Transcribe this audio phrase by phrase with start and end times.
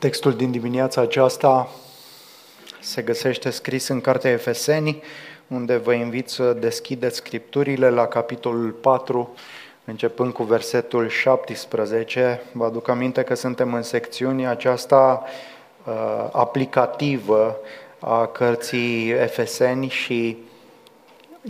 [0.00, 1.68] Textul din dimineața aceasta
[2.80, 5.02] se găsește scris în Cartea Efeseni,
[5.46, 9.34] unde vă invit să deschideți scripturile la capitolul 4,
[9.84, 12.42] începând cu versetul 17.
[12.52, 15.24] Vă aduc aminte că suntem în secțiunea aceasta
[15.84, 17.56] uh, aplicativă
[17.98, 20.36] a cărții Efeseni și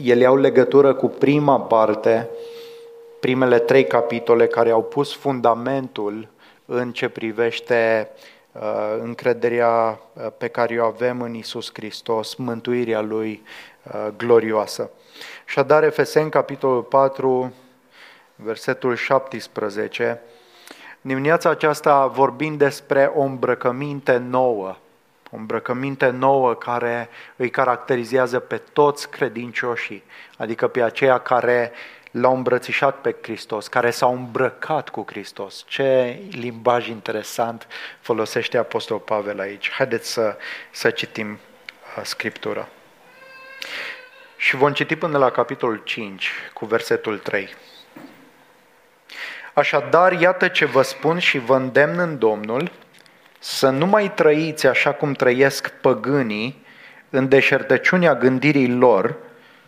[0.03, 2.29] ele au legătură cu prima parte,
[3.21, 6.29] primele trei capitole care au pus fundamentul
[6.67, 8.39] în ce privește uh,
[9.01, 13.43] încrederea uh, pe care o avem în Isus Hristos, mântuirea Lui
[13.83, 14.91] uh, glorioasă.
[15.47, 17.53] Așadar, Efeseni, capitolul 4,
[18.35, 20.21] versetul 17,
[21.01, 24.77] dimineața aceasta vorbind despre o îmbrăcăminte nouă,
[25.31, 30.03] o îmbrăcăminte nouă care îi caracterizează pe toți credincioșii,
[30.37, 31.73] adică pe aceia care
[32.11, 35.65] l-au îmbrățișat pe Hristos, care s-au îmbrăcat cu Hristos.
[35.67, 37.67] Ce limbaj interesant
[38.01, 39.71] folosește Apostolul Pavel aici.
[39.71, 40.37] Haideți să,
[40.71, 42.69] să citim uh, Scriptura.
[44.37, 47.55] Și vom citi până la capitolul 5, cu versetul 3.
[49.55, 52.71] Așadar, iată ce vă spun și vă îndemn în Domnul
[53.39, 56.67] să nu mai trăiți așa cum trăiesc păgânii
[57.11, 59.17] în deșertăciunea gândirii lor,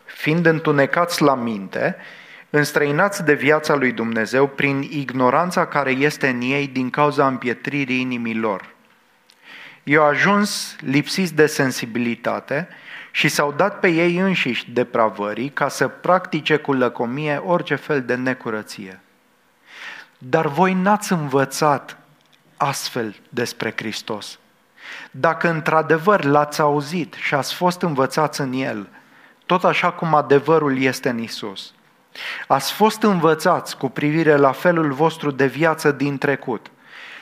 [0.04, 1.96] fiind întunecați la minte,
[2.54, 8.74] înstrăinați de viața lui Dumnezeu prin ignoranța care este în ei din cauza împietririi inimilor.
[9.82, 12.68] I au ajuns lipsiți de sensibilitate
[13.10, 18.14] și s-au dat pe ei înșiși depravării ca să practice cu lăcomie orice fel de
[18.14, 19.00] necurăție.
[20.18, 21.98] Dar voi n-ați învățat
[22.56, 24.38] astfel despre Hristos.
[25.10, 28.88] Dacă într-adevăr l-ați auzit și ați fost învățați în El,
[29.46, 31.72] tot așa cum adevărul este în Isus–
[32.46, 36.70] Ați fost învățați cu privire la felul vostru de viață din trecut,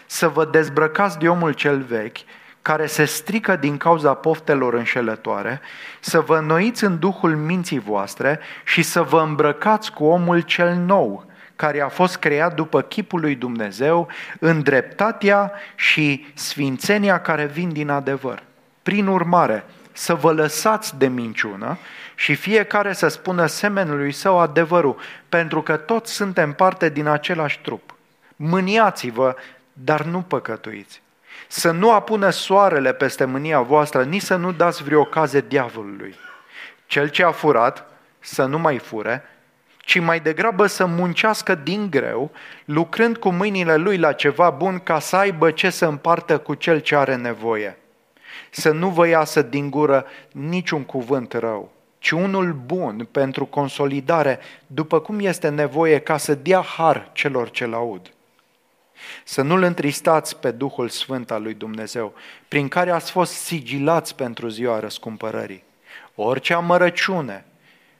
[0.07, 2.19] să vă dezbrăcați de omul cel vechi,
[2.63, 5.61] care se strică din cauza poftelor înșelătoare,
[6.01, 11.25] să vă înnoiți în duhul minții voastre și să vă îmbrăcați cu omul cel nou,
[11.57, 14.09] care a fost creat după chipul lui Dumnezeu,
[14.39, 18.43] în dreptatea și sfințenia care vin din adevăr.
[18.83, 21.79] Prin urmare, să vă lăsați de minciună
[22.21, 24.97] și fiecare să spună semenului său adevărul,
[25.29, 27.95] pentru că toți suntem parte din același trup.
[28.37, 29.37] Mâniați-vă,
[29.73, 31.03] dar nu păcătuiți.
[31.49, 36.15] Să nu apună soarele peste mânia voastră, nici să nu dați vreo ocazie diavolului.
[36.87, 37.87] Cel ce a furat,
[38.19, 39.25] să nu mai fure,
[39.79, 42.31] ci mai degrabă să muncească din greu,
[42.65, 46.79] lucrând cu mâinile lui la ceva bun ca să aibă ce să împartă cu cel
[46.79, 47.79] ce are nevoie.
[48.51, 55.01] Să nu vă iasă din gură niciun cuvânt rău, ci unul bun pentru consolidare, după
[55.01, 58.13] cum este nevoie ca să dea har celor ce laud.
[59.25, 62.15] Să nu-L întristați pe Duhul Sfânt al lui Dumnezeu,
[62.49, 65.63] prin care ați fost sigilați pentru ziua răscumpărării.
[66.15, 67.45] Orice amărăciune,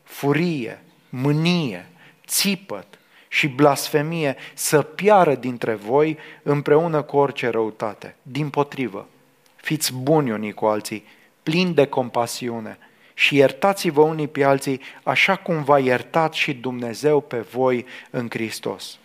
[0.03, 1.89] furie, mânie,
[2.27, 2.87] țipăt
[3.29, 8.17] și blasfemie să piară dintre voi împreună cu orice răutate.
[8.23, 9.09] Din potrivă,
[9.57, 11.05] fiți buni unii cu alții,
[11.43, 12.79] plini de compasiune–
[13.21, 18.99] și iertați-vă unii pe alții așa cum v-a iertat și Dumnezeu pe voi în Hristos.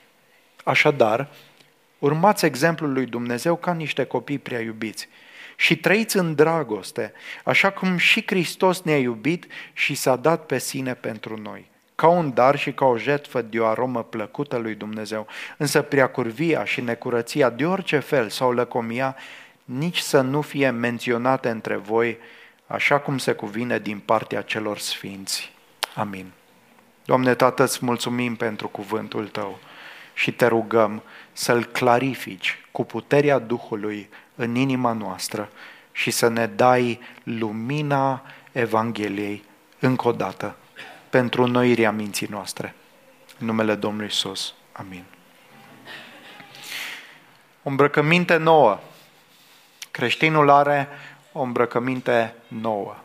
[0.64, 1.28] Așadar,
[2.00, 5.08] urmați exemplul lui Dumnezeu ca niște copii prea iubiți
[5.56, 10.94] și trăiți în dragoste, așa cum și Hristos ne-a iubit și s-a dat pe sine
[10.94, 11.66] pentru noi
[11.96, 15.28] ca un dar și ca o jetfă de o aromă plăcută lui Dumnezeu.
[15.58, 19.16] Însă prea curvia și necurăția de orice fel sau lăcomia
[19.64, 22.18] nici să nu fie menționate între voi,
[22.68, 25.54] așa cum se cuvine din partea celor sfinți.
[25.96, 26.32] Amin.
[27.06, 29.60] Doamne Tată, îți mulțumim pentru cuvântul Tău
[30.14, 31.04] și te rugăm
[31.34, 35.50] să-l clarifici cu puterea Duhului în inima noastră
[35.92, 39.44] și să ne dai lumina Evangheliei
[39.80, 40.56] încă o dată
[41.10, 42.76] pentru noirea minții noastre.
[43.40, 44.54] În numele Domnului Isus.
[44.72, 45.04] Amin.
[47.64, 48.80] O îmbrăcăminte nouă.
[49.92, 50.88] Creștinul are
[51.38, 52.96] o îmbrăcăminte nouă.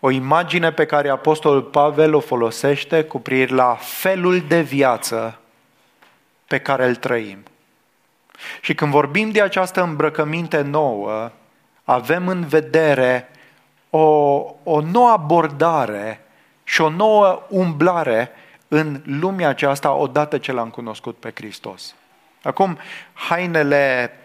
[0.00, 5.38] O imagine pe care Apostolul Pavel o folosește cu privire la felul de viață
[6.46, 7.38] pe care îl trăim.
[8.60, 11.30] Și când vorbim de această îmbrăcăminte nouă,
[11.84, 13.28] avem în vedere
[13.90, 14.00] o,
[14.62, 16.24] o nouă abordare
[16.64, 18.30] și o nouă umblare
[18.68, 21.94] în lumea aceasta odată ce l-am cunoscut pe Hristos.
[22.42, 22.78] Acum,
[23.12, 24.16] hainele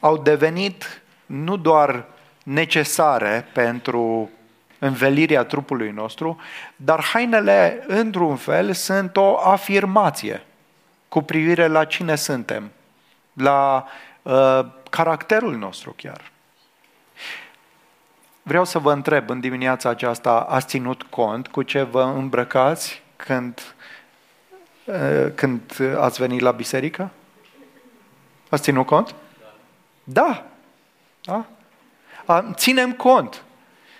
[0.00, 2.04] au devenit nu doar
[2.44, 4.30] necesare pentru
[4.78, 6.40] învelirea trupului nostru,
[6.76, 10.42] dar hainele, într-un fel, sunt o afirmație
[11.08, 12.70] cu privire la cine suntem.
[13.32, 13.86] la
[14.22, 14.60] uh,
[14.90, 16.30] caracterul nostru chiar.
[18.42, 23.74] Vreau să vă întreb în dimineața aceasta, ați ținut cont cu ce vă îmbrăcați când,
[24.84, 25.60] uh, când
[25.98, 27.10] ați venit la biserică?
[28.48, 29.14] Ați ținut cont?
[30.12, 30.46] Da.
[31.24, 31.46] da?
[32.54, 33.42] Ținem cont.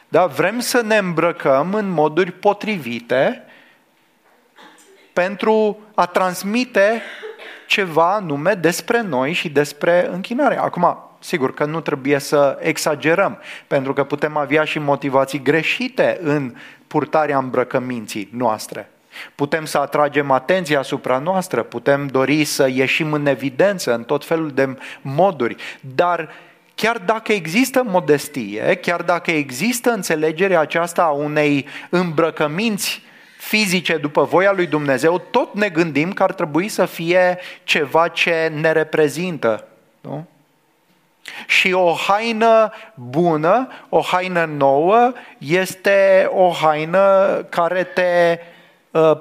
[0.09, 0.27] Da?
[0.27, 3.43] Vrem să ne îmbrăcăm în moduri potrivite
[5.13, 7.03] pentru a transmite
[7.67, 10.59] ceva anume despre noi și despre închinare.
[10.59, 16.55] Acum, sigur că nu trebuie să exagerăm, pentru că putem avea și motivații greșite în
[16.87, 18.91] purtarea îmbrăcăminții noastre.
[19.35, 24.51] Putem să atragem atenția asupra noastră, putem dori să ieșim în evidență în tot felul
[24.51, 25.57] de moduri,
[25.95, 26.29] dar
[26.75, 33.03] chiar dacă există modestie, chiar dacă există înțelegerea aceasta a unei îmbrăcăminți
[33.39, 38.53] fizice după voia lui Dumnezeu, tot ne gândim că ar trebui să fie ceva ce
[38.55, 39.65] ne reprezintă.
[40.01, 40.27] Nu?
[41.47, 48.57] Și o haină bună, o haină nouă, este o haină care te uh,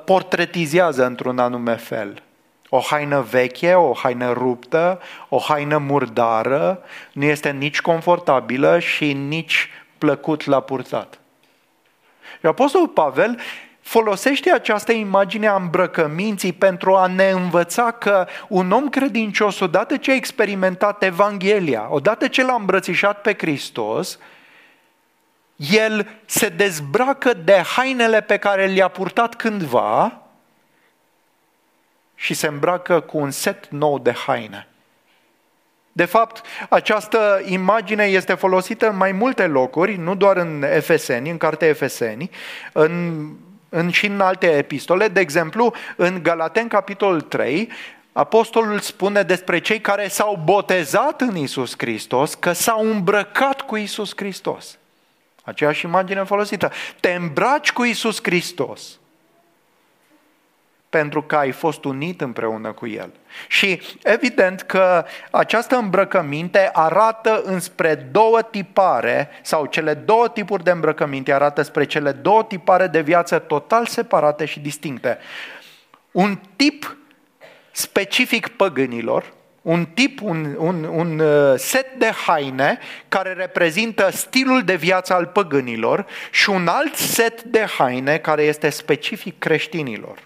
[0.05, 2.21] portretizează într-un anume fel.
[2.69, 6.81] O haină veche, o haină ruptă, o haină murdară,
[7.11, 11.19] nu este nici confortabilă și nici plăcut la purtat.
[12.39, 13.39] Și Apostolul Pavel
[13.81, 20.11] folosește această imagine a îmbrăcăminții pentru a ne învăța că un om credincios, odată ce
[20.11, 24.19] a experimentat Evanghelia, odată ce l-a îmbrățișat pe Hristos,
[25.57, 30.21] el se dezbracă de hainele pe care le-a purtat cândva
[32.15, 34.67] și se îmbracă cu un set nou de haine.
[35.91, 41.37] De fapt, această imagine este folosită în mai multe locuri, nu doar în Efeseni, în
[41.37, 42.29] cartea Efeseni,
[42.71, 43.25] în
[43.69, 45.07] în, și în alte epistole.
[45.07, 47.69] De exemplu, în Galaten, capitolul 3,
[48.11, 54.11] Apostolul spune despre cei care s-au botezat în Isus Hristos că s-au îmbrăcat cu Isus
[54.15, 54.77] Hristos.
[55.47, 56.71] Aceeași imagine folosită.
[56.99, 58.99] Te îmbraci cu Isus Hristos
[60.89, 63.13] pentru că ai fost unit împreună cu El.
[63.47, 71.33] Și evident că această îmbrăcăminte arată înspre două tipare, sau cele două tipuri de îmbrăcăminte
[71.33, 75.17] arată spre cele două tipare de viață total separate și distincte.
[76.11, 76.97] Un tip
[77.71, 79.33] specific păgânilor,
[79.67, 85.25] un tip, un, un, un uh, set de haine care reprezintă stilul de viață al
[85.25, 90.19] păgânilor și un alt set de haine care este specific creștinilor.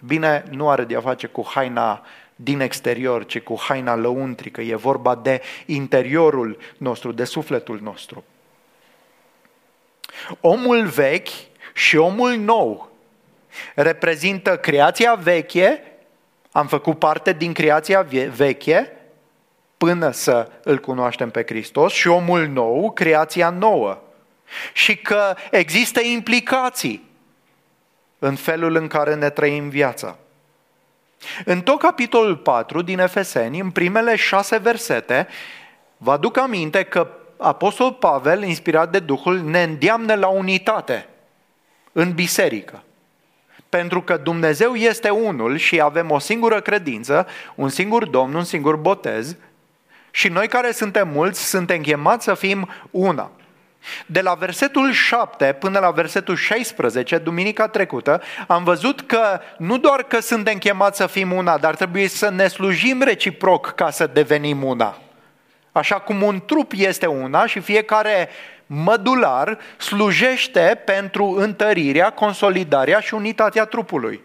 [0.00, 2.06] Bine, nu are de a face cu haina
[2.36, 4.60] din exterior, ci cu haina lăuntrică.
[4.60, 8.24] E vorba de interiorul nostru, de sufletul nostru.
[10.40, 11.28] Omul vechi
[11.74, 12.90] și omul nou
[13.74, 15.82] reprezintă creația veche,
[16.52, 18.92] am făcut parte din creația veche
[19.76, 23.98] până să îl cunoaștem pe Hristos și omul nou, creația nouă.
[24.72, 27.08] Și că există implicații
[28.18, 30.16] în felul în care ne trăim viața.
[31.44, 35.28] În tot capitolul 4 din Efeseni, în primele șase versete,
[35.96, 41.06] vă aduc aminte că Apostol Pavel, inspirat de Duhul, ne îndeamnă la unitate
[41.92, 42.82] în biserică.
[43.70, 48.76] Pentru că Dumnezeu este unul și avem o singură credință, un singur Domn, un singur
[48.76, 49.36] botez
[50.10, 53.30] și noi care suntem mulți suntem chemați să fim una.
[54.06, 60.02] De la versetul 7 până la versetul 16, duminica trecută, am văzut că nu doar
[60.02, 64.64] că suntem chemați să fim una, dar trebuie să ne slujim reciproc ca să devenim
[64.64, 64.98] una.
[65.72, 68.28] Așa cum un trup este una și fiecare
[68.72, 74.20] mădular slujește pentru întărirea, consolidarea și unitatea trupului.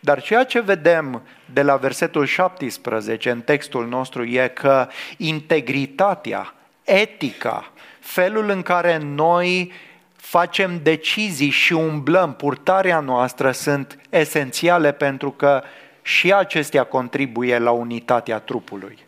[0.00, 1.22] Dar ceea ce vedem
[1.52, 9.72] de la versetul 17 în textul nostru e că integritatea, etica, felul în care noi
[10.16, 15.62] facem decizii și umblăm, purtarea noastră sunt esențiale pentru că
[16.02, 18.98] și acestea contribuie la unitatea trupului.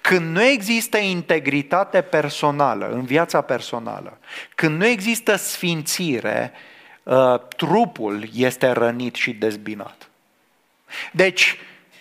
[0.00, 4.18] Când nu există integritate personală, în viața personală,
[4.54, 6.52] când nu există sfințire,
[7.02, 10.08] uh, trupul este rănit și dezbinat.
[11.12, 11.58] Deci,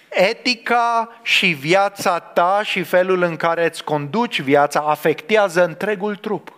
[0.09, 6.57] etica și viața ta și felul în care îți conduci viața afectează întregul trup,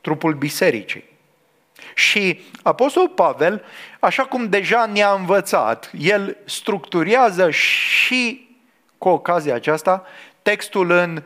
[0.00, 1.08] trupul bisericii.
[1.94, 3.64] Și Apostol Pavel,
[4.00, 8.48] așa cum deja ne-a învățat, el structurează și
[8.98, 10.06] cu ocazia aceasta
[10.42, 11.22] textul în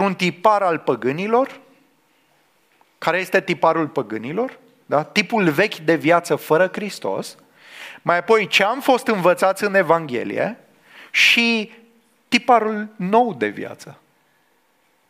[0.00, 1.60] un tipar al păgânilor,
[2.98, 5.02] care este tiparul păgânilor, da?
[5.04, 7.36] tipul vechi de viață fără Hristos,
[8.02, 10.58] mai apoi ce am fost învățați în Evanghelie
[11.10, 11.72] și
[12.28, 13.96] tiparul nou de viață.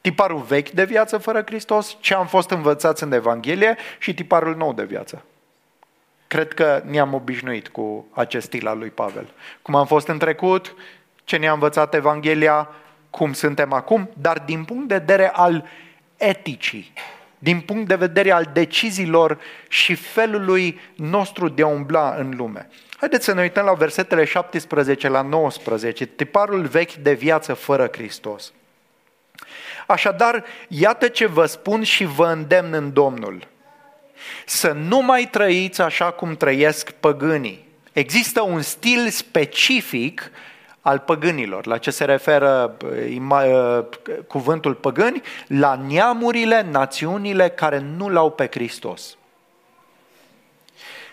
[0.00, 4.72] Tiparul vechi de viață fără Hristos, ce am fost învățați în Evanghelie și tiparul nou
[4.72, 5.24] de viață.
[6.26, 9.32] Cred că ne-am obișnuit cu acest stil al lui Pavel.
[9.62, 10.74] Cum am fost în trecut,
[11.32, 12.68] ce ne-a învățat Evanghelia,
[13.10, 15.64] cum suntem acum, dar din punct de vedere al
[16.16, 16.92] eticii,
[17.38, 22.68] din punct de vedere al deciziilor și felului nostru de a umbla în lume.
[22.96, 28.52] Haideți să ne uităm la versetele 17 la 19, tiparul vechi de viață fără Hristos.
[29.86, 33.48] Așadar, iată ce vă spun și vă îndemn în Domnul.
[34.46, 37.68] Să nu mai trăiți așa cum trăiesc păgânii.
[37.92, 40.30] Există un stil specific
[40.82, 41.66] al păgânilor.
[41.66, 43.84] La ce se referă uh,
[44.26, 45.22] cuvântul păgâni?
[45.46, 49.16] La neamurile, națiunile care nu l-au pe Hristos.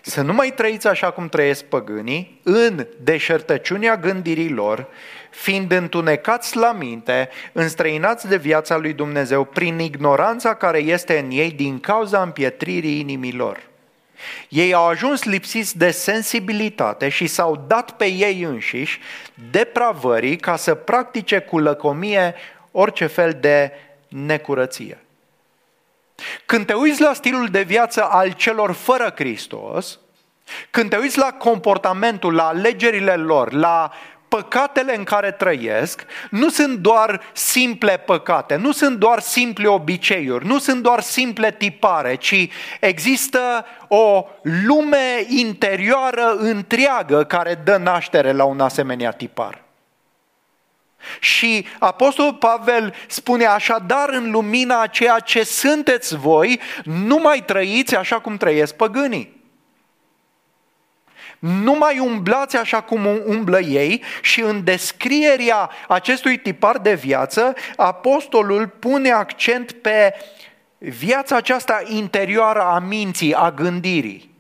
[0.01, 4.87] Să nu mai trăiți așa cum trăiesc păgânii, în deșertăciunea gândirilor,
[5.29, 11.51] fiind întunecați la minte, înstrăinați de viața lui Dumnezeu prin ignoranța care este în ei
[11.51, 13.59] din cauza împietririi inimilor.
[14.49, 18.99] Ei au ajuns lipsiți de sensibilitate și s-au dat pe ei înșiși
[19.51, 22.35] depravării ca să practice cu lăcomie
[22.71, 23.71] orice fel de
[24.07, 24.97] necurăție.
[26.45, 29.99] Când te uiți la stilul de viață al celor fără Hristos,
[30.69, 33.91] când te uiți la comportamentul, la alegerile lor, la
[34.29, 40.59] păcatele în care trăiesc nu sunt doar simple păcate, nu sunt doar simple obiceiuri, nu
[40.59, 48.59] sunt doar simple tipare, ci există o lume interioară întreagă care dă naștere la un
[48.59, 49.61] asemenea tipar.
[51.19, 57.95] Și Apostolul Pavel spune așadar în lumina a ceea ce sunteți voi, nu mai trăiți
[57.95, 59.38] așa cum trăiesc păgânii.
[61.39, 68.67] Nu mai umblați așa cum umblă ei și în descrierea acestui tipar de viață, apostolul
[68.67, 70.13] pune accent pe
[70.77, 74.35] viața aceasta interioară a minții, a gândirii.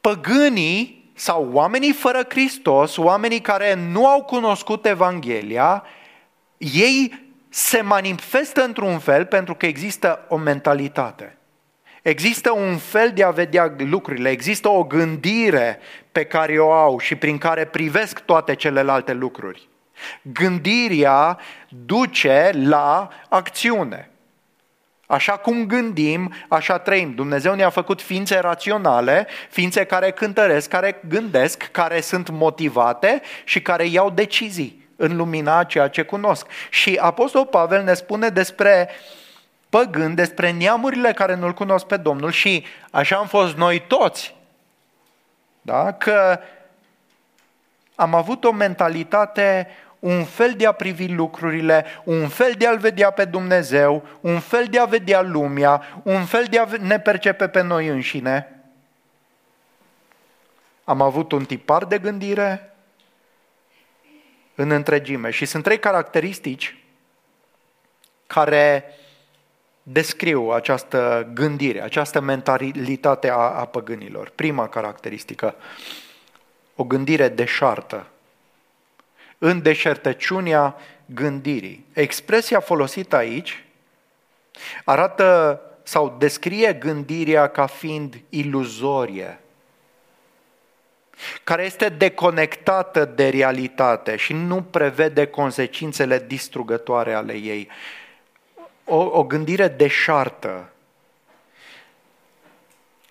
[0.00, 5.84] Păgânii sau oamenii fără Hristos, oamenii care nu au cunoscut Evanghelia,
[6.58, 11.38] ei se manifestă într-un fel pentru că există o mentalitate.
[12.04, 15.78] Există un fel de a vedea lucrurile, există o gândire
[16.12, 19.68] pe care o au și prin care privesc toate celelalte lucruri.
[20.22, 24.10] Gândirea duce la acțiune.
[25.06, 27.14] Așa cum gândim, așa trăim.
[27.14, 33.86] Dumnezeu ne-a făcut ființe raționale, ființe care cântăresc, care gândesc, care sunt motivate și care
[33.86, 36.46] iau decizii în lumina ceea ce cunosc.
[36.70, 39.22] Și Apostol Pavel ne spune despre uh,
[39.74, 44.34] păgân, despre neamurile care nu-L cunosc pe Domnul și așa am fost noi toți.
[45.62, 45.92] Da?
[45.92, 46.40] Că
[47.94, 53.10] am avut o mentalitate, un fel de a privi lucrurile, un fel de a-L vedea
[53.10, 57.62] pe Dumnezeu, un fel de a vedea lumea, un fel de a ne percepe pe
[57.62, 58.62] noi înșine.
[60.84, 62.74] Am avut un tipar de gândire
[64.54, 66.78] în întregime și sunt trei caracteristici
[68.26, 68.84] care
[69.86, 74.32] descriu această gândire, această mentalitate a, a păgânilor.
[74.34, 75.54] Prima caracteristică,
[76.76, 78.06] o gândire deșartă,
[79.38, 80.76] în deșertăciunea
[81.06, 81.86] gândirii.
[81.92, 83.64] Expresia folosită aici
[84.84, 89.38] arată sau descrie gândirea ca fiind iluzorie,
[91.44, 97.68] care este deconectată de realitate și nu prevede consecințele distrugătoare ale ei
[98.84, 100.68] o, o gândire deșartă.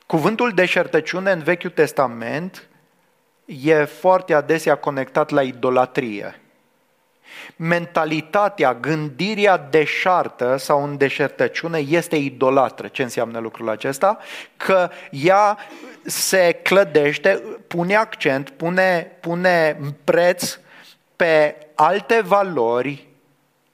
[0.05, 2.67] Cuvântul deșertăciune în Vechiul Testament
[3.45, 6.41] e foarte adesea conectat la idolatrie.
[7.55, 12.87] Mentalitatea, gândirea deșartă sau în deșertăciune este idolatră.
[12.87, 14.17] Ce înseamnă lucrul acesta?
[14.57, 15.57] Că ea
[16.03, 20.59] se clădește, pune accent, pune, pune preț
[21.15, 23.07] pe alte valori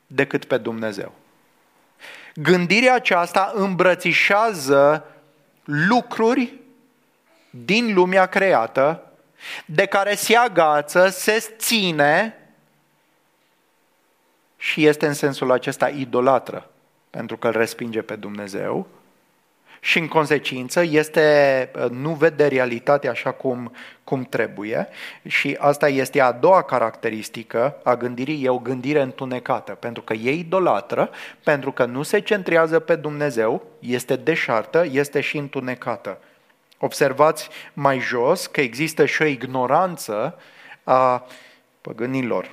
[0.07, 1.18] decât pe Dumnezeu.
[2.41, 5.05] Gândirea aceasta îmbrățișează
[5.63, 6.53] lucruri
[7.49, 9.03] din lumea creată,
[9.65, 12.33] de care se agață, se ține
[14.57, 16.69] și este în sensul acesta idolatră,
[17.09, 18.87] pentru că îl respinge pe Dumnezeu
[19.79, 23.71] și în consecință este, uh, nu vede realitatea așa cum,
[24.03, 24.87] cum trebuie
[25.27, 30.31] și asta este a doua caracteristică a gândirii, e o gândire întunecată, pentru că e
[30.31, 31.09] idolatră,
[31.43, 36.19] pentru că nu se centrează pe Dumnezeu, este deșartă, este și întunecată.
[36.77, 40.39] Observați mai jos că există și o ignoranță
[40.83, 41.25] a
[41.81, 42.51] păgânilor.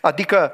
[0.00, 0.52] Adică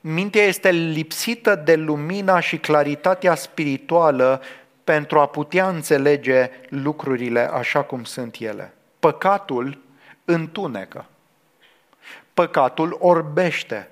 [0.00, 4.42] mintea este lipsită de lumina și claritatea spirituală
[4.90, 8.72] pentru a putea înțelege lucrurile așa cum sunt ele.
[8.98, 9.78] Păcatul
[10.24, 11.04] întunecă.
[12.34, 13.90] Păcatul orbește.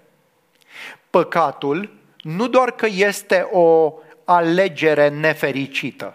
[1.10, 3.92] Păcatul nu doar că este o
[4.24, 6.14] alegere nefericită,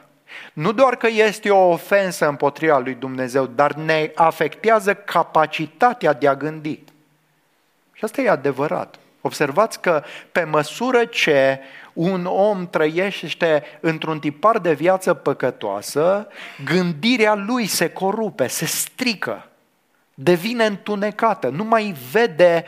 [0.53, 6.35] nu doar că este o ofensă împotriva lui Dumnezeu, dar ne afectează capacitatea de a
[6.35, 6.79] gândi.
[7.93, 8.95] Și asta e adevărat.
[9.21, 11.59] Observați că pe măsură ce
[11.93, 16.27] un om trăiește într-un tipar de viață păcătoasă,
[16.65, 19.47] gândirea lui se corupe, se strică,
[20.13, 22.65] devine întunecată, nu mai vede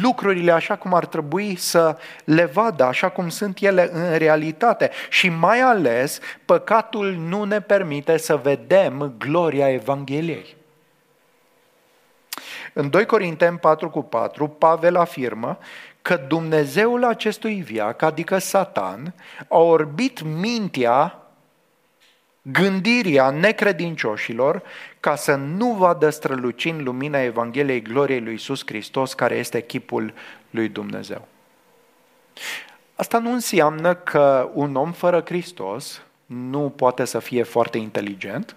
[0.00, 4.90] lucrurile așa cum ar trebui să le vadă, așa cum sunt ele în realitate.
[5.08, 10.56] Și mai ales, păcatul nu ne permite să vedem gloria Evangheliei.
[12.76, 15.58] În 2 Corinteni 4 cu 4, Pavel afirmă
[16.02, 19.14] că Dumnezeul acestui viac, adică Satan,
[19.48, 21.18] a orbit mintea,
[22.42, 24.62] gândirea necredincioșilor
[25.00, 30.14] ca să nu vadă strălucind lumina Evangheliei gloriei lui Iisus Hristos, care este chipul
[30.50, 31.28] lui Dumnezeu.
[32.94, 38.56] Asta nu înseamnă că un om fără Hristos nu poate să fie foarte inteligent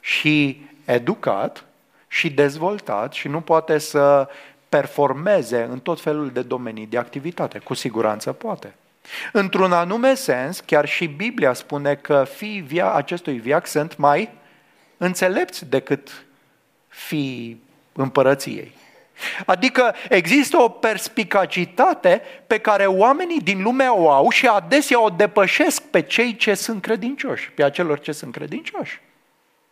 [0.00, 1.64] și educat
[2.08, 4.28] și dezvoltat și nu poate să
[4.68, 7.58] performeze în tot felul de domenii de activitate.
[7.58, 8.74] Cu siguranță poate.
[9.32, 14.30] Într-un anume sens, chiar și Biblia spune că fii via acestui viac sunt mai
[14.96, 16.24] înțelepți decât
[16.88, 18.72] fii împărăției.
[19.46, 25.82] Adică există o perspicacitate pe care oamenii din lume o au și adesea o depășesc
[25.82, 29.00] pe cei ce sunt credincioși, pe acelor ce sunt credincioși.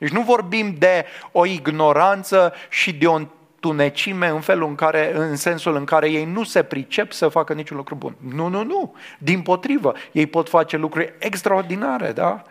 [0.05, 3.21] Deci nu vorbim de o ignoranță și de o
[3.61, 7.53] tunecime în felul în care, în sensul în care ei nu se pricep să facă
[7.53, 8.17] niciun lucru bun.
[8.35, 8.95] Nu, nu, nu.
[9.19, 12.43] Din potrivă, ei pot face lucruri extraordinare, da?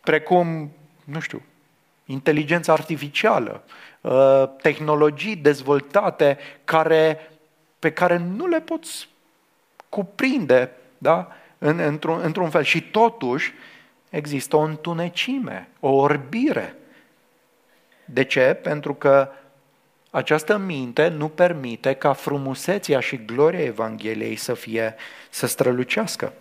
[0.00, 0.72] Precum,
[1.04, 1.42] nu știu,
[2.04, 3.64] inteligența artificială,
[4.00, 7.30] uh, tehnologii dezvoltate care,
[7.78, 9.08] pe care nu le poți
[9.88, 11.28] cuprinde, da?
[11.58, 12.62] În, într-un, într-un fel.
[12.62, 13.52] Și totuși
[14.10, 16.74] există o întunecime, o orbire.
[18.04, 18.58] De ce?
[18.62, 19.28] Pentru că
[20.10, 24.94] această minte nu permite ca frumusețea și gloria Evangheliei să fie,
[25.30, 26.32] să strălucească.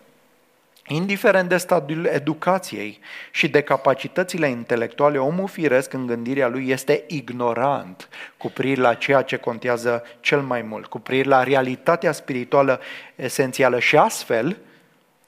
[0.90, 3.00] Indiferent de stadiul educației
[3.32, 9.22] și de capacitățile intelectuale, omul firesc în gândirea lui este ignorant cu privire la ceea
[9.22, 12.80] ce contează cel mai mult, cu privire la realitatea spirituală
[13.16, 14.58] esențială și astfel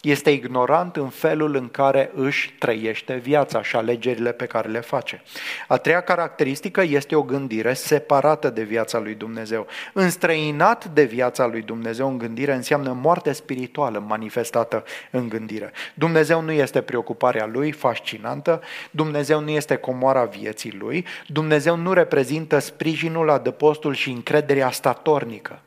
[0.01, 5.23] este ignorant în felul în care își trăiește viața și alegerile pe care le face.
[5.67, 9.67] A treia caracteristică este o gândire separată de viața lui Dumnezeu.
[9.93, 15.71] Înstrăinat de viața lui Dumnezeu în gândire înseamnă moarte spirituală manifestată în gândire.
[15.93, 22.59] Dumnezeu nu este preocuparea lui fascinantă, Dumnezeu nu este comoara vieții lui, Dumnezeu nu reprezintă
[22.59, 25.59] sprijinul, adăpostul și încrederea statornică.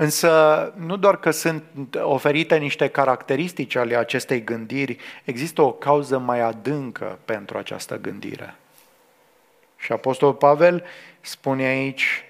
[0.00, 1.64] Însă nu doar că sunt
[2.02, 8.54] oferite niște caracteristici ale acestei gândiri, există o cauză mai adâncă pentru această gândire.
[9.76, 10.84] Și Apostolul Pavel
[11.20, 12.24] spune aici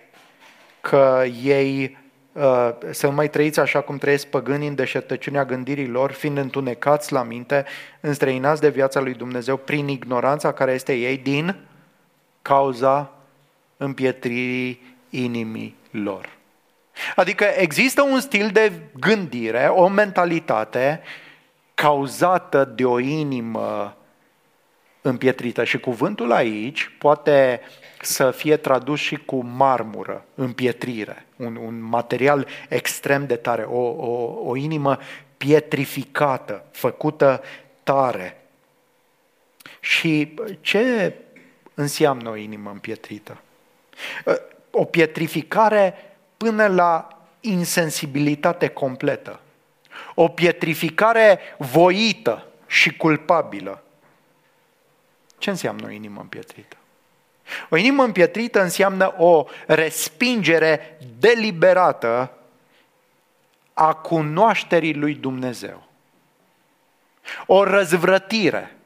[0.80, 1.98] că ei
[2.32, 7.64] uh, să mai trăiți așa cum trăiesc păgânii în deșertăciunea gândirilor, fiind întunecați la minte,
[8.00, 11.56] înstrăinați de viața lui Dumnezeu prin ignoranța care este ei din
[12.42, 13.12] cauza
[13.76, 16.37] împietririi inimii lor.
[17.16, 21.02] Adică există un stil de gândire, o mentalitate
[21.74, 23.96] cauzată de o inimă
[25.00, 25.64] împietrită.
[25.64, 27.60] Și cuvântul aici poate
[28.00, 34.40] să fie tradus și cu marmură, împietrire, un, un material extrem de tare, o, o,
[34.44, 34.98] o inimă
[35.36, 37.42] pietrificată, făcută
[37.82, 38.40] tare.
[39.80, 41.14] Și ce
[41.74, 43.40] înseamnă o inimă împietrită?
[44.70, 45.94] O pietrificare
[46.38, 47.08] până la
[47.40, 49.40] insensibilitate completă.
[50.14, 53.82] O pietrificare voită și culpabilă.
[55.38, 56.76] Ce înseamnă o inimă împietrită?
[57.68, 62.32] O inimă împietrită înseamnă o respingere deliberată
[63.72, 65.86] a cunoașterii lui Dumnezeu.
[67.46, 68.77] O răzvrătire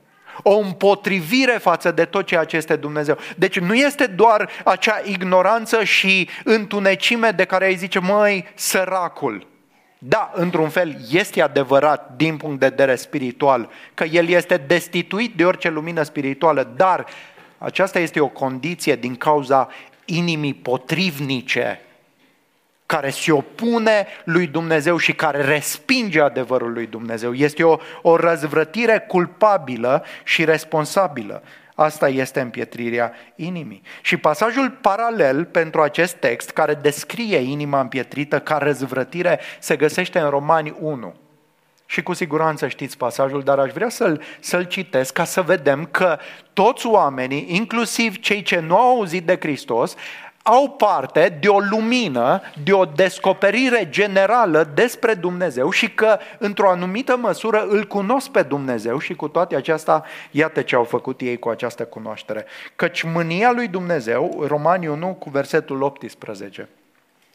[0.43, 3.19] o împotrivire față de tot ceea ce este Dumnezeu.
[3.37, 9.47] Deci nu este doar acea ignoranță și întunecime de care ai zice, măi, săracul.
[9.99, 15.45] Da, într-un fel este adevărat din punct de vedere spiritual că el este destituit de
[15.45, 17.07] orice lumină spirituală, dar
[17.63, 19.69] Aceasta este o condiție din cauza
[20.05, 21.81] inimii potrivnice
[22.93, 27.35] care se opune lui Dumnezeu și care respinge adevărul lui Dumnezeu.
[27.35, 31.43] Este o, o răzvrătire culpabilă și responsabilă.
[31.75, 33.83] Asta este împietrirea inimii.
[34.03, 40.31] Și pasajul paralel pentru acest text, care descrie inima împietrită ca răzvrătire, se găsește în
[40.31, 41.15] Romani 1.
[41.87, 46.19] Și cu siguranță știți pasajul, dar aș vrea să-l, să-l citesc ca să vedem că
[46.53, 49.95] toți oamenii, inclusiv cei ce nu au auzit de Hristos,
[50.43, 57.17] au parte de o lumină, de o descoperire generală despre Dumnezeu și că, într-o anumită
[57.17, 61.49] măsură, îl cunosc pe Dumnezeu și cu toate acestea, iată ce au făcut ei cu
[61.49, 62.45] această cunoaștere.
[62.77, 66.69] Căci mânia lui Dumnezeu, Romani 1 cu versetul 18,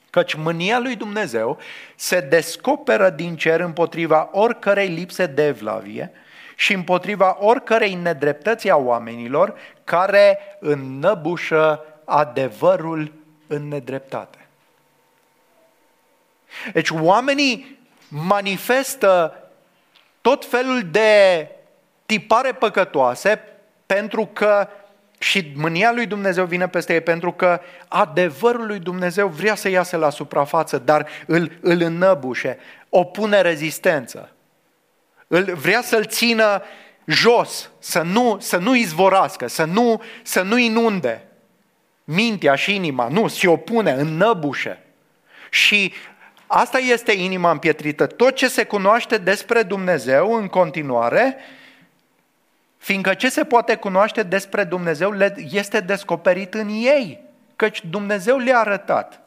[0.10, 1.58] căci mânia lui Dumnezeu
[1.96, 6.12] se descoperă din cer împotriva oricărei lipse de evlavie
[6.56, 13.14] și împotriva oricărei nedreptăți a oamenilor care înnăbușă adevărul
[13.48, 14.48] în nedreptate.
[16.74, 19.44] Deci oamenii manifestă
[20.22, 21.48] tot felul de
[22.06, 23.42] tipare păcătoase
[23.86, 24.68] pentru că
[25.18, 29.98] și mânia lui Dumnezeu vine peste ei pentru că adevărul lui Dumnezeu vrea să iasă
[29.98, 32.58] la suprafață, dar îl, îl înnăbușe,
[32.90, 34.32] opune rezistență.
[35.28, 36.62] Îl, vrea să-l țină
[37.06, 41.27] jos, să nu, să nu izvorască, să nu, să nu inunde
[42.10, 43.08] mintea și inima.
[43.08, 44.84] Nu, se opune, înnăbușe.
[45.50, 45.94] Și
[46.48, 48.06] asta este inima împietrită.
[48.06, 51.38] Tot ce se cunoaște despre Dumnezeu în continuare,
[52.78, 55.14] fiindcă ce se poate cunoaște despre Dumnezeu
[55.52, 57.20] este descoperit în ei,
[57.56, 59.27] căci Dumnezeu le-a arătat.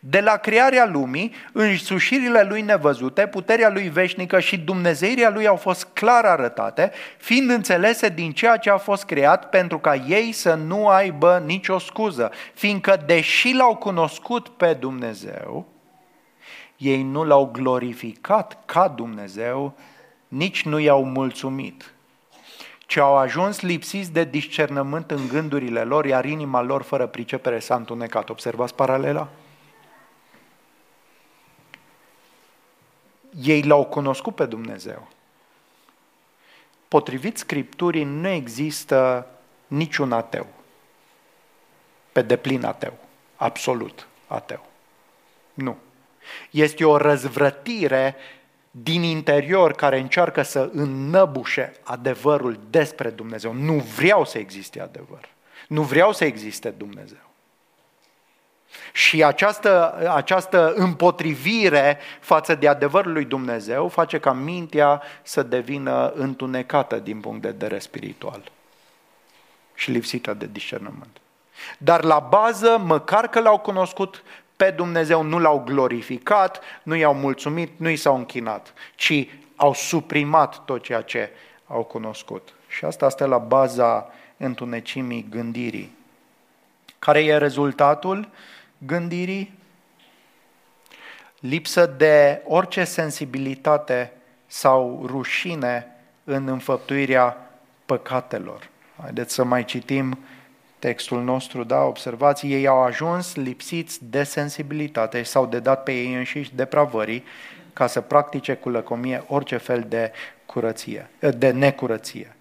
[0.00, 5.84] De la crearea lumii, însușirile lui nevăzute, puterea lui veșnică și dumnezeirea lui au fost
[5.84, 10.88] clar arătate, fiind înțelese din ceea ce a fost creat pentru ca ei să nu
[10.88, 15.66] aibă nicio scuză, fiindcă deși l-au cunoscut pe Dumnezeu,
[16.76, 19.76] ei nu l-au glorificat ca Dumnezeu,
[20.28, 21.92] nici nu i-au mulțumit,
[22.86, 27.74] ci au ajuns lipsiți de discernământ în gândurile lor, iar inima lor fără pricepere s-a
[27.74, 28.28] întunecat.
[28.28, 29.28] Observați paralela?
[33.42, 35.08] Ei l-au cunoscut pe Dumnezeu.
[36.88, 39.26] Potrivit Scripturii, nu există
[39.66, 40.46] niciun ateu.
[42.12, 42.98] Pe deplin ateu.
[43.36, 44.66] Absolut ateu.
[45.54, 45.76] Nu.
[46.50, 48.16] Este o răzvrătire
[48.70, 53.52] din interior care încearcă să înnăbușe adevărul despre Dumnezeu.
[53.52, 55.28] Nu vreau să existe adevăr.
[55.68, 57.27] Nu vreau să existe Dumnezeu.
[58.92, 66.96] Și această, această împotrivire față de adevărul lui Dumnezeu face ca mintea să devină întunecată
[66.96, 68.50] din punct de vedere spiritual
[69.74, 71.16] și lipsită de discernământ.
[71.78, 74.22] Dar la bază, măcar că l-au cunoscut
[74.56, 80.64] pe Dumnezeu, nu l-au glorificat, nu i-au mulțumit, nu i s-au închinat, ci au suprimat
[80.64, 81.30] tot ceea ce
[81.66, 82.54] au cunoscut.
[82.68, 85.96] Și asta este la baza întunecimii gândirii.
[86.98, 88.28] Care e rezultatul?
[88.78, 89.58] Gândirii,
[91.40, 94.12] lipsă de orice sensibilitate
[94.46, 95.86] sau rușine
[96.24, 97.50] în înfăptuirea
[97.86, 98.68] păcatelor.
[99.00, 100.18] Haideți să mai citim
[100.78, 101.82] textul nostru, da?
[101.82, 107.24] Observați, ei au ajuns lipsiți de sensibilitate și s-au dedat pe ei înșiși depravării
[107.72, 110.12] ca să practice cu lăcomie orice fel de
[110.46, 112.36] curăție, de necurăție.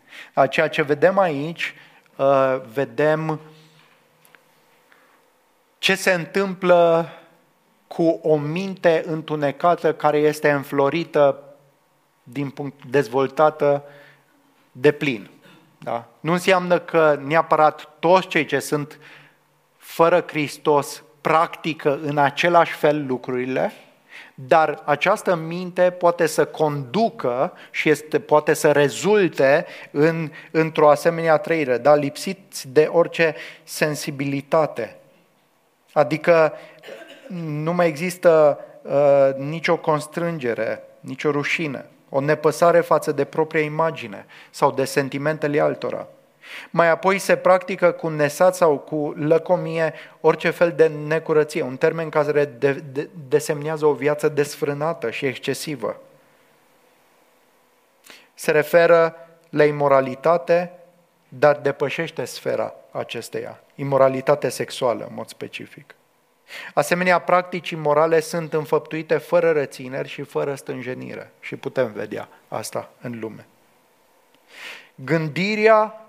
[0.49, 1.73] Ceea ce vedem aici,
[2.15, 3.39] uh, vedem
[5.77, 7.09] ce se întâmplă
[7.87, 11.43] cu o minte întunecată care este înflorită
[12.23, 13.83] din punct dezvoltată
[14.71, 15.29] de plin.
[15.77, 16.07] Da?
[16.19, 18.99] Nu înseamnă că neapărat toți cei ce sunt
[19.77, 23.71] fără Hristos practică în același fel lucrurile,
[24.35, 31.77] dar această minte poate să conducă și este, poate să rezulte în, într-o asemenea trăire,
[31.77, 31.95] da?
[31.95, 34.95] lipsiți de orice sensibilitate.
[35.97, 36.53] Adică
[37.43, 44.71] nu mai există uh, nicio constrângere, nicio rușine, o nepăsare față de propria imagine sau
[44.71, 46.07] de sentimentele altora.
[46.69, 52.09] Mai apoi se practică cu nesat sau cu lăcomie orice fel de necurăție, un termen
[52.09, 56.01] care de, de, desemnează o viață desfrânată și excesivă.
[58.33, 59.15] Se referă
[59.49, 60.71] la imoralitate,
[61.29, 65.95] dar depășește sfera acesteia, imoralitate sexuală în mod specific.
[66.73, 73.19] Asemenea, practici morale sunt înfăptuite fără rețineri și fără stânjenire și putem vedea asta în
[73.19, 73.45] lume.
[74.95, 76.07] Gândirea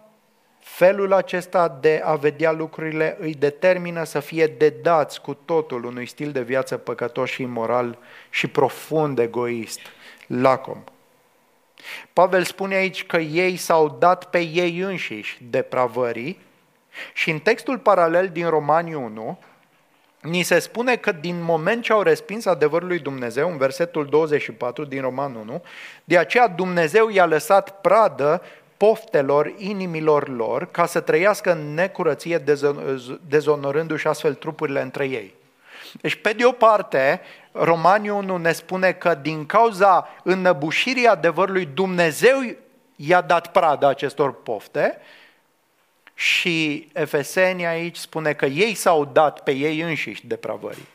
[0.76, 6.32] Felul acesta de a vedea lucrurile îi determină să fie dedați cu totul unui stil
[6.32, 7.98] de viață păcătos și imoral
[8.30, 9.80] și profund egoist,
[10.26, 10.84] lacom.
[12.12, 16.40] Pavel spune aici că ei s-au dat pe ei înșiși depravării
[17.12, 19.38] și în textul paralel din Romani 1
[20.20, 24.84] ni se spune că din moment ce au respins adevărul lui Dumnezeu, în versetul 24
[24.84, 25.62] din Roman 1,
[26.04, 28.42] de aceea Dumnezeu i-a lăsat pradă
[28.76, 32.44] poftelor inimilor lor ca să trăiască în necurăție,
[33.28, 35.34] dezonorându-și astfel trupurile între ei.
[36.00, 37.20] Deci, pe de o parte,
[37.52, 42.36] Romanii 1 ne spune că din cauza înnăbușirii adevărului Dumnezeu
[42.96, 44.98] i-a dat pradă acestor pofte
[46.18, 50.88] și Efeseni aici spune că ei s-au dat pe ei înșiși depravării.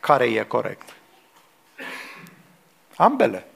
[0.00, 0.94] Care e corect?
[2.96, 3.46] Ambele.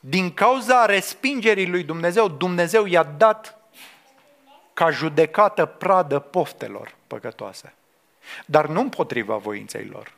[0.00, 3.58] Din cauza respingerii lui Dumnezeu, Dumnezeu i-a dat
[4.72, 7.74] ca judecată pradă poftelor păcătoase.
[8.46, 10.12] Dar nu împotriva voinței lor.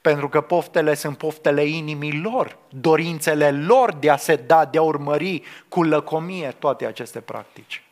[0.00, 4.82] Pentru că poftele sunt poftele inimii lor, dorințele lor de a se da, de a
[4.82, 7.82] urmări cu lăcomie toate aceste practici.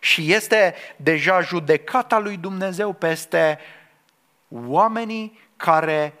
[0.00, 3.58] Și este deja judecata lui Dumnezeu peste
[4.48, 6.14] oamenii care,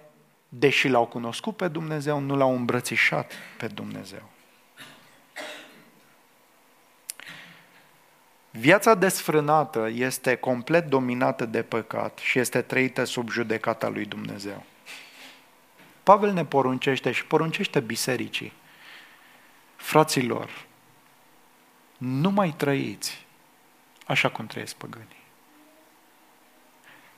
[0.48, 4.22] deși l-au cunoscut pe Dumnezeu, nu l-au îmbrățișat pe Dumnezeu.
[8.50, 14.64] Viața desfrânată este complet dominată de păcat și este trăită sub judecata lui Dumnezeu.
[16.08, 18.52] Pavel ne poruncește și poruncește bisericii.
[19.76, 20.66] Fraților,
[21.98, 23.26] nu mai trăiți
[24.06, 25.22] așa cum trăiesc păgânii.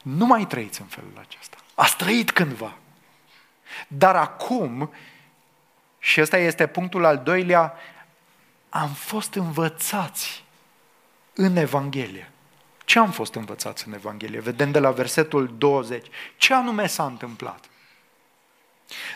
[0.03, 1.57] Nu mai trăiți în felul acesta.
[1.74, 2.76] Ați trăit cândva.
[3.88, 4.92] Dar acum,
[5.98, 7.74] și ăsta este punctul al doilea,
[8.68, 10.44] am fost învățați
[11.35, 12.31] în Evanghelie.
[12.85, 14.40] Ce am fost învățați în Evanghelie?
[14.40, 16.07] Vedem de la versetul 20.
[16.37, 17.70] Ce anume s-a întâmplat?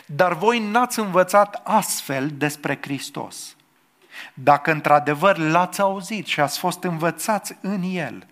[0.05, 3.55] Dar voi n-ați învățat astfel despre Hristos.
[4.33, 8.25] Dacă într-adevăr l-ați auzit și ați fost învățați în El,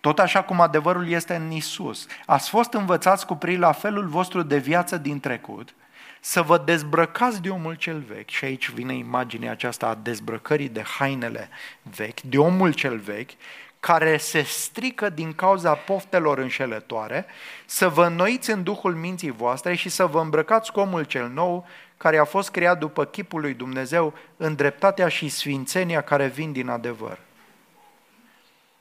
[0.00, 4.42] tot așa cum adevărul este în Isus, ați fost învățați cu privire la felul vostru
[4.42, 5.74] de viață din trecut,
[6.20, 10.82] să vă dezbrăcați de omul cel vechi, și aici vine imaginea aceasta a dezbrăcării de
[10.98, 11.48] hainele
[11.82, 13.30] vechi, de omul cel vechi,
[13.82, 17.26] care se strică din cauza poftelor înșelătoare,
[17.66, 21.66] să vă înnoiți în duhul minții voastre și să vă îmbrăcați cu omul cel nou,
[21.96, 26.68] care a fost creat după chipul lui Dumnezeu, în dreptatea și sfințenia care vin din
[26.68, 27.18] adevăr.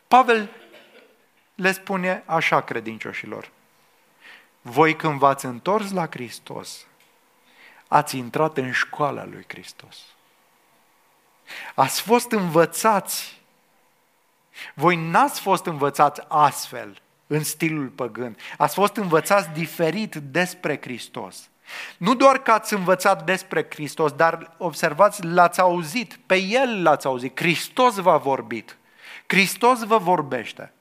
[0.08, 0.50] Pavel
[1.56, 3.50] le spune așa credincioșilor,
[4.62, 6.86] voi când v-ați întors la Hristos,
[7.88, 9.98] ați intrat în școala lui Hristos.
[11.76, 13.40] Ați fost învățați
[14.74, 18.38] voi n-ați fost învățați astfel, în stilul păgân.
[18.58, 21.50] Ați fost învățați diferit despre Hristos.
[21.98, 27.40] Nu doar că ați învățat despre Hristos, dar observați, l-ați auzit, pe El l-ați auzit,
[27.40, 28.78] Hristos v-a vorbit,
[29.28, 30.74] Hristos vă vorbește.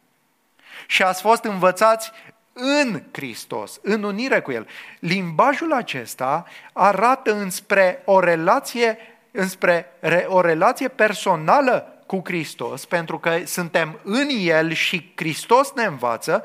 [0.87, 2.11] Și ați fost învățați
[2.53, 4.67] în Hristos, în unire cu El.
[4.99, 8.99] Limbajul acesta arată înspre o relație,
[9.31, 9.87] înspre
[10.27, 16.45] o relație personală cu Hristos, pentru că suntem în El și Hristos ne învață,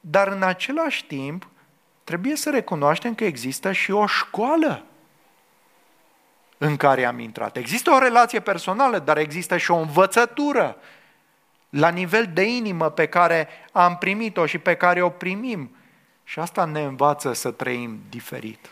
[0.00, 1.48] dar în același timp
[2.04, 4.84] trebuie să recunoaștem că există și o școală
[6.58, 7.56] în care am intrat.
[7.56, 10.76] Există o relație personală, dar există și o învățătură
[11.68, 15.76] la nivel de inimă pe care am primit-o și pe care o primim.
[16.24, 18.70] Și asta ne învață să trăim diferit.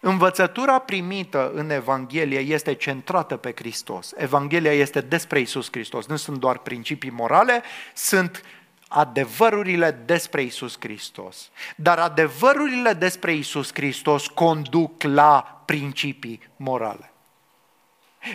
[0.00, 4.12] Învățătura primită în Evanghelie este centrată pe Hristos.
[4.16, 6.06] Evanghelia este despre Isus Hristos.
[6.06, 7.62] Nu sunt doar principii morale,
[7.94, 8.42] sunt
[8.88, 11.50] adevărurile despre Isus Hristos.
[11.76, 17.12] Dar adevărurile despre Isus Hristos conduc la principii morale.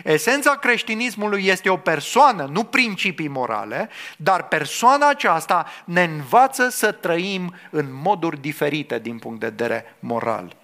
[0.04, 7.54] Esența creștinismului este o persoană, nu principii morale, dar persoana aceasta ne învață să trăim
[7.70, 10.56] în moduri diferite din punct de vedere moral.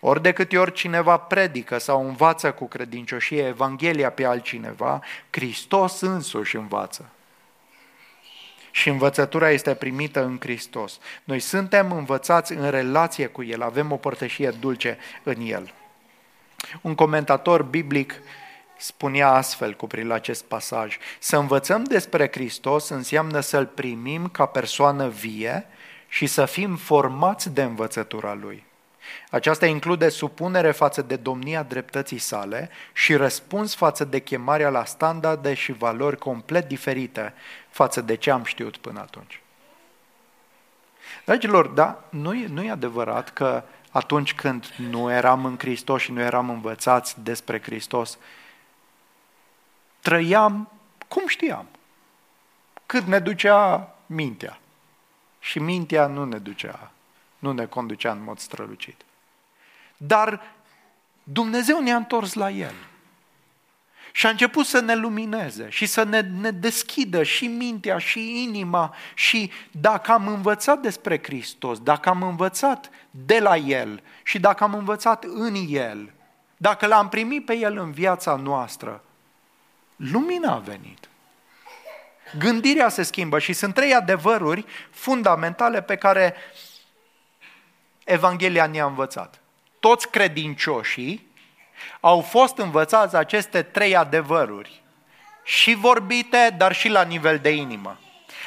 [0.00, 6.56] Ori de câte ori cineva predică sau învață cu credincioșie Evanghelia pe altcineva, Hristos însuși
[6.56, 7.10] învață.
[8.70, 10.98] Și învățătura este primită în Hristos.
[11.24, 15.72] Noi suntem învățați în relație cu El, avem o părtășie dulce în El.
[16.80, 18.14] Un comentator biblic
[18.76, 20.98] spunea astfel cu privire la acest pasaj.
[21.18, 25.66] Să învățăm despre Hristos înseamnă să-L primim ca persoană vie
[26.08, 28.64] și să fim formați de învățătura Lui.
[29.30, 35.54] Aceasta include supunere față de domnia dreptății sale și răspuns față de chemarea la standarde
[35.54, 37.34] și valori complet diferite
[37.70, 39.40] față de ce am știut până atunci.
[41.24, 46.12] Dragilor, da, nu e, nu e adevărat că atunci când nu eram în Hristos și
[46.12, 48.18] nu eram învățați despre Hristos,
[50.00, 50.72] trăiam
[51.08, 51.66] cum știam,
[52.86, 54.58] cât ne ducea mintea.
[55.38, 56.90] Și mintea nu ne ducea,
[57.38, 59.00] nu ne conducea în mod strălucit.
[59.96, 60.42] Dar
[61.22, 62.74] Dumnezeu ne-a întors la El.
[64.12, 68.94] Și a început să ne lumineze și să ne, ne deschidă și mintea și inima
[69.14, 74.74] și dacă am învățat despre Hristos, dacă am învățat de la El și dacă am
[74.74, 76.12] învățat în El,
[76.56, 79.02] dacă l-am primit pe El în viața noastră,
[79.96, 81.08] lumina a venit.
[82.38, 86.34] Gândirea se schimbă și sunt trei adevăruri fundamentale pe care
[88.08, 89.40] Evanghelia ne-a învățat.
[89.80, 91.26] Toți credincioșii
[92.00, 94.82] au fost învățați aceste trei adevăruri,
[95.48, 97.98] și vorbite, dar și la nivel de inimă.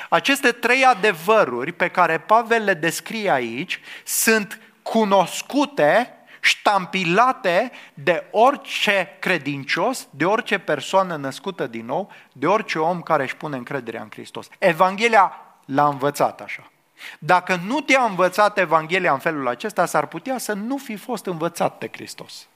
[0.09, 10.07] Aceste trei adevăruri pe care Pavel le descrie aici sunt cunoscute, ștampilate de orice credincios,
[10.09, 14.47] de orice persoană născută din nou, de orice om care își pune încrederea în Hristos.
[14.59, 15.33] Evanghelia
[15.65, 16.70] l-a învățat așa.
[17.19, 21.79] Dacă nu te-a învățat Evanghelia în felul acesta, s-ar putea să nu fi fost învățat
[21.79, 22.47] de Hristos.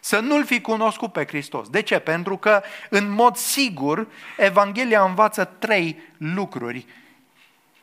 [0.00, 1.68] Să nu-L fi cunoscut pe Hristos.
[1.68, 1.98] De ce?
[1.98, 6.86] Pentru că, în mod sigur, Evanghelia învață trei lucruri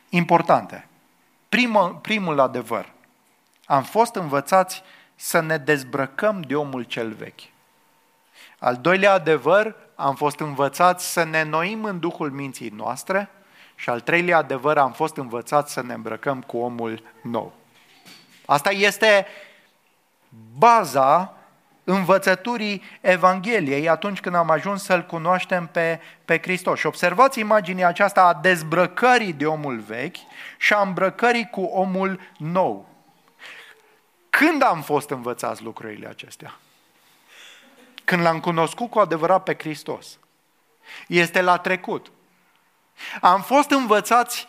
[0.08, 0.88] importante.
[1.48, 2.92] Primul, primul adevăr.
[3.64, 4.82] Am fost învățați
[5.14, 7.40] să ne dezbrăcăm de omul cel vechi.
[8.58, 13.30] Al doilea adevăr, am fost învățați să ne noim în duhul minții noastre
[13.80, 17.52] și al treilea adevăr, am fost învățați să ne îmbrăcăm cu omul nou.
[18.46, 19.26] Asta este
[20.58, 21.34] baza
[21.84, 26.78] învățăturii Evangheliei atunci când am ajuns să-L cunoaștem pe, pe Hristos.
[26.78, 30.16] Și observați imaginea aceasta a dezbrăcării de omul vechi
[30.58, 32.88] și a îmbrăcării cu omul nou.
[34.30, 36.54] Când am fost învățați lucrurile acestea?
[38.04, 40.18] Când l-am cunoscut cu adevărat pe Hristos.
[41.06, 42.10] Este la trecut.
[43.20, 44.46] Am fost învățați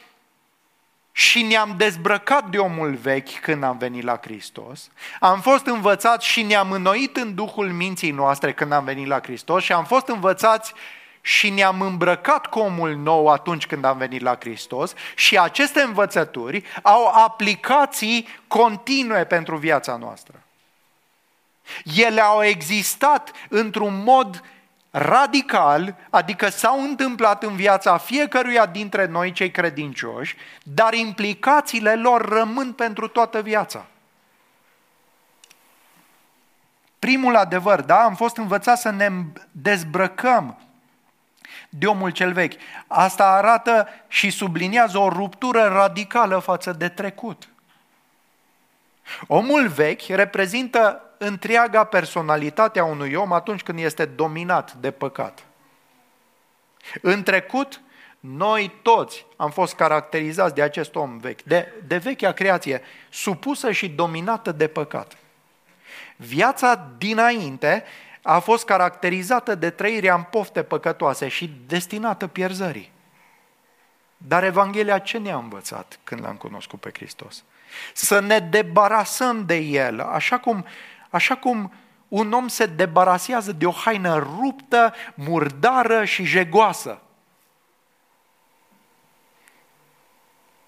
[1.11, 6.41] și ne-am dezbrăcat de omul vechi când am venit la Hristos, am fost învățați și
[6.41, 10.73] ne-am înnoit în Duhul minții noastre când am venit la Hristos și am fost învățați
[11.21, 16.63] și ne-am îmbrăcat cu omul nou atunci când am venit la Hristos și aceste învățături
[16.81, 20.43] au aplicații continue pentru viața noastră.
[21.95, 24.43] Ele au existat într-un mod
[24.91, 32.73] radical, adică s-au întâmplat în viața fiecăruia dintre noi cei credincioși, dar implicațiile lor rămân
[32.73, 33.85] pentru toată viața.
[36.99, 39.09] Primul adevăr, da, am fost învățați să ne
[39.51, 40.57] dezbrăcăm
[41.69, 42.59] de omul cel vechi.
[42.87, 47.50] Asta arată și subliniază o ruptură radicală față de trecut.
[49.27, 55.45] Omul vechi reprezintă întreaga personalitate a unui om atunci când este dominat de păcat.
[57.01, 57.81] În trecut,
[58.19, 63.89] noi toți am fost caracterizați de acest om vechi, de, de vechea creație, supusă și
[63.89, 65.17] dominată de păcat.
[66.15, 67.83] Viața dinainte
[68.21, 72.91] a fost caracterizată de trăirea în pofte păcătoase și destinată pierzării.
[74.17, 77.43] Dar Evanghelia ce ne-a învățat când l-am cunoscut pe Hristos?
[77.93, 80.65] Să ne debarasăm de El, așa cum
[81.09, 81.73] așa cum
[82.07, 87.01] un om se debarasează de o haină ruptă, murdară și jegoasă.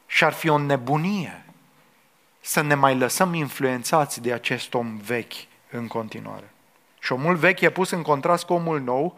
[0.05, 1.45] Și ar fi o nebunie
[2.39, 5.33] să ne mai lăsăm influențați de acest om vechi
[5.71, 6.53] în continuare.
[6.99, 9.17] Și omul vechi e pus în contrast cu omul nou.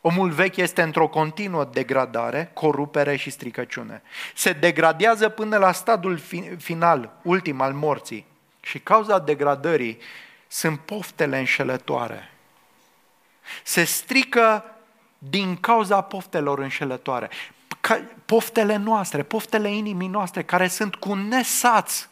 [0.00, 4.02] Omul vechi este într-o continuă degradare, corupere și stricăciune.
[4.34, 6.20] Se degradează până la stadul
[6.58, 8.26] final, ultim al morții.
[8.60, 9.98] Și cauza degradării
[10.48, 12.32] sunt poftele înșelătoare.
[13.62, 14.64] Se strică
[15.18, 17.30] din cauza poftelor înșelătoare.
[18.24, 22.08] Poftele noastre, poftele inimii noastre, care sunt cu nesați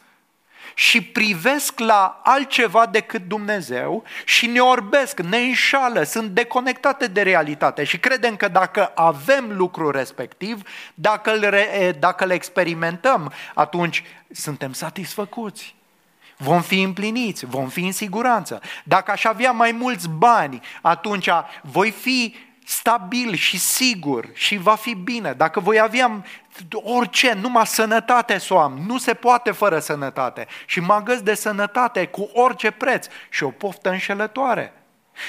[0.73, 7.83] și privesc la altceva decât Dumnezeu și ne orbesc, ne înșală, sunt deconectate de realitate
[7.83, 10.61] și credem că dacă avem lucrul respectiv,
[10.93, 15.75] dacă îl, re, dacă îl experimentăm, atunci suntem satisfăcuți.
[16.37, 18.61] Vom fi împliniți, vom fi în siguranță.
[18.83, 21.29] Dacă aș avea mai mulți bani, atunci
[21.61, 22.35] voi fi
[22.69, 25.33] stabil și sigur și va fi bine.
[25.33, 26.23] Dacă voi avea
[26.71, 30.47] orice, numai sănătate să o am, nu se poate fără sănătate.
[30.65, 34.73] Și mă găs de sănătate cu orice preț și o poftă înșelătoare.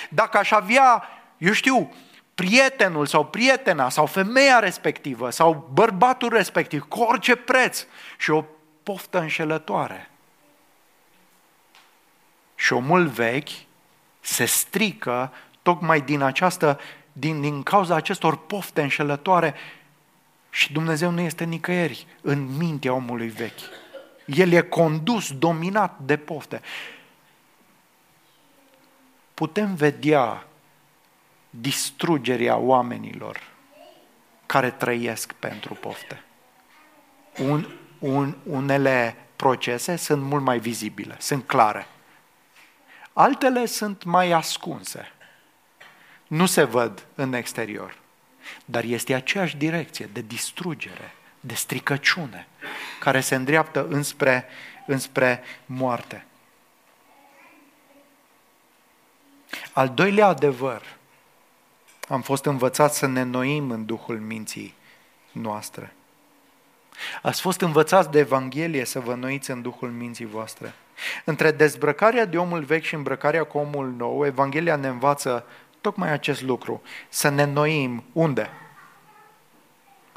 [0.08, 1.92] Dacă aș avea, eu știu,
[2.34, 7.84] prietenul sau prietena sau femeia respectivă sau bărbatul respectiv cu orice preț
[8.18, 8.44] și o
[8.82, 10.10] poftă înșelătoare.
[12.54, 13.50] Și omul vechi
[14.20, 15.32] se strică
[15.62, 16.80] tocmai din această,
[17.20, 19.54] din, din cauza acestor pofte înșelătoare
[20.50, 23.60] și Dumnezeu nu este nicăieri în mintea omului vechi.
[24.26, 26.60] El e condus, dominat de pofte.
[29.34, 30.46] Putem vedea
[31.50, 33.40] distrugerea oamenilor
[34.46, 36.24] care trăiesc pentru pofte.
[37.38, 37.66] Un,
[37.98, 41.86] un, unele procese sunt mult mai vizibile, sunt clare.
[43.12, 45.12] Altele sunt mai ascunse.
[46.30, 47.98] Nu se văd în exterior.
[48.64, 52.46] Dar este aceeași direcție de distrugere, de stricăciune,
[53.00, 54.44] care se îndreaptă înspre,
[54.86, 56.26] înspre moarte.
[59.72, 60.82] Al doilea adevăr,
[62.08, 64.74] am fost învățați să ne noim în Duhul minții
[65.32, 65.94] noastre.
[67.22, 70.74] Ați fost învățați de Evanghelie să vă noiți în Duhul minții voastre.
[71.24, 75.46] Între dezbrăcarea de omul vechi și îmbrăcarea cu omul nou, Evanghelia ne învață
[75.80, 78.50] tocmai acest lucru, să ne noim unde?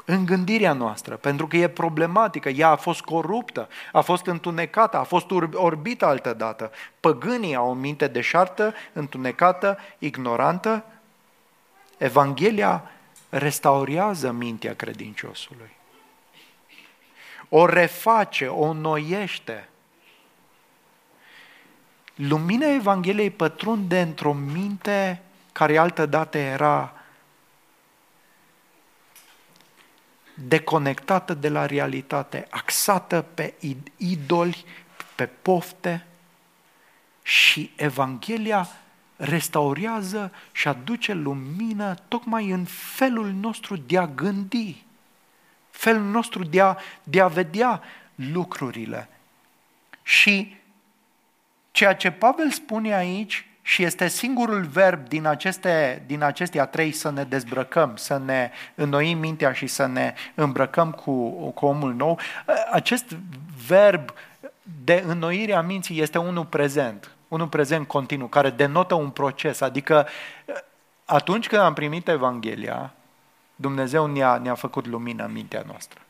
[0.04, 5.02] În gândirea noastră, pentru că e problematică, ea a fost coruptă, a fost întunecată, a
[5.02, 6.70] fost orbită altă dată.
[7.00, 10.84] Păgânii au o minte deșartă, întunecată, ignorantă.
[11.98, 12.90] Evanghelia
[13.28, 15.72] restaurează mintea credinciosului.
[17.48, 19.68] O reface, o noiește.
[22.14, 25.22] Lumina Evangheliei pătrunde într-o minte
[25.54, 26.92] care altă dată era
[30.34, 33.54] deconectată de la realitate, axată pe
[33.96, 34.64] idoli,
[35.14, 36.06] pe pofte
[37.22, 38.68] și Evanghelia
[39.16, 44.84] restaurează și aduce lumină tocmai în felul nostru de a gândi,
[45.70, 47.82] felul nostru de a, de a vedea
[48.14, 49.08] lucrurile.
[50.02, 50.56] Și
[51.70, 57.10] ceea ce Pavel spune aici și este singurul verb din, aceste, din acestea trei să
[57.10, 62.18] ne dezbrăcăm, să ne înnoim mintea și să ne îmbrăcăm cu, cu omul nou.
[62.72, 63.16] Acest
[63.66, 64.10] verb
[64.84, 69.60] de înnoire a minții este unul prezent, unul prezent continuu, care denotă un proces.
[69.60, 70.06] Adică
[71.04, 72.92] atunci când am primit Evanghelia,
[73.56, 76.00] Dumnezeu ne-a, ne-a făcut lumină în mintea noastră.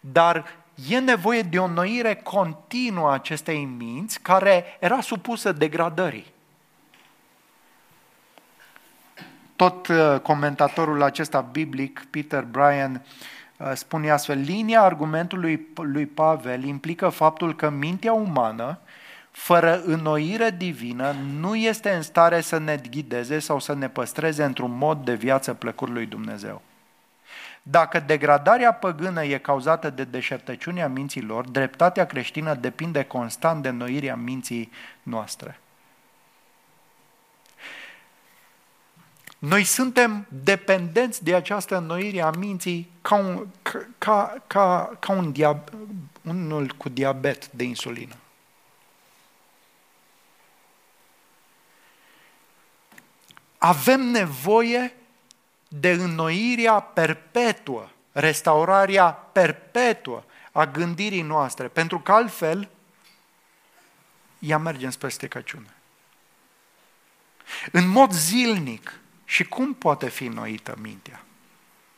[0.00, 0.44] Dar
[0.88, 6.36] e nevoie de o înnoire continuă a acestei minți care era supusă degradării.
[9.58, 13.02] Tot uh, comentatorul acesta biblic, Peter Bryan,
[13.56, 18.78] uh, spune astfel, linia argumentului lui Pavel implică faptul că mintea umană,
[19.30, 24.76] fără înnoire divină, nu este în stare să ne ghideze sau să ne păstreze într-un
[24.76, 26.62] mod de viață plăcut lui Dumnezeu.
[27.62, 34.70] Dacă degradarea păgână e cauzată de deșertăciunea minților, dreptatea creștină depinde constant de înnoirea minții
[35.02, 35.60] noastre.
[39.38, 43.46] Noi suntem dependenți de această înnoire a minții ca un,
[43.98, 45.68] ca, ca, ca un diab,
[46.22, 48.14] unul cu diabet de insulină.
[53.58, 54.94] Avem nevoie
[55.68, 62.68] de înnoirea perpetuă, restaurarea perpetuă a gândirii noastre, pentru că altfel
[64.38, 65.74] ea merge spre stricăciune.
[67.72, 71.22] În mod zilnic, și cum poate fi noită mintea?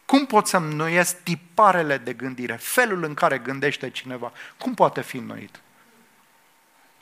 [0.07, 4.33] Cum pot să-mi noiesc tiparele de gândire, felul în care gândește cineva?
[4.59, 5.61] Cum poate fi noit?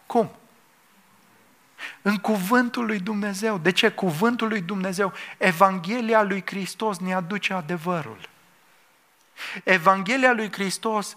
[0.07, 0.31] Cum?
[2.03, 3.59] În cuvântul lui Dumnezeu.
[3.59, 3.89] De ce?
[3.89, 5.13] Cuvântul lui Dumnezeu.
[5.39, 8.29] Evanghelia lui Hristos ne aduce adevărul.
[9.65, 11.15] Evanghelia lui Hristos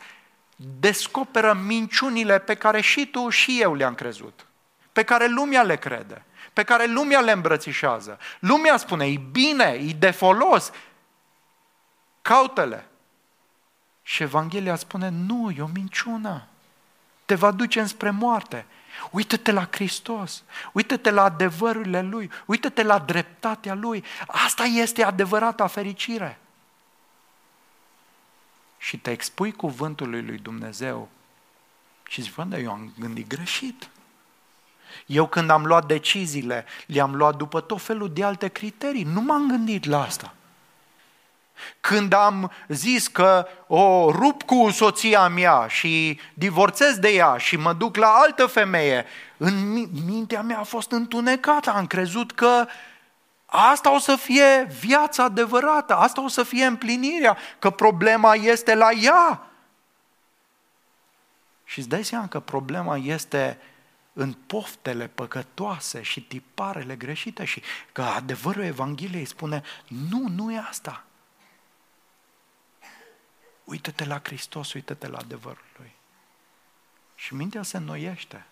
[0.80, 4.46] descoperă minciunile pe care și tu și eu le-am crezut,
[4.92, 8.20] pe care lumea le crede pe care lumea le îmbrățișează.
[8.40, 10.72] Lumea spune, e bine, e de folos,
[12.22, 12.86] caută-le.
[14.04, 16.48] Și Evanghelia spune, nu, e o minciună.
[17.26, 18.66] Te va duce înspre moarte.
[19.12, 24.04] Uită-te la Hristos, uită-te la adevărurile Lui, uită-te la dreptatea Lui.
[24.28, 26.40] Asta este adevărata fericire.
[28.78, 31.10] Și te expui cuvântului lui Dumnezeu
[32.08, 33.90] și zici, bă, eu am gândit greșit.
[35.06, 39.04] Eu când am luat deciziile, le-am luat după tot felul de alte criterii.
[39.04, 40.34] Nu m-am gândit la asta.
[41.82, 47.74] Când am zis că o rup cu soția mea și divorțez de ea și mă
[47.74, 49.06] duc la altă femeie,
[49.38, 51.70] în mintea mea a fost întunecată.
[51.70, 52.66] Am crezut că
[53.46, 58.92] asta o să fie viața adevărată, asta o să fie împlinirea, că problema este la
[58.92, 59.46] ea.
[61.64, 63.58] Și îți dai seama că problema este
[64.14, 71.06] în poftele păcătoase și tiparele greșite și că adevărul Evangheliei spune, nu, nu e asta.
[73.64, 75.92] Uită-te la Hristos, uită-te la adevărul Lui.
[77.16, 78.46] Și mintea se înnoiește.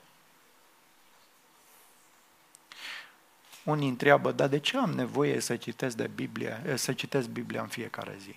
[3.63, 7.67] Unii întreabă, dar de ce am nevoie să citesc, de Biblie, să citesc Biblia în
[7.67, 8.35] fiecare zi?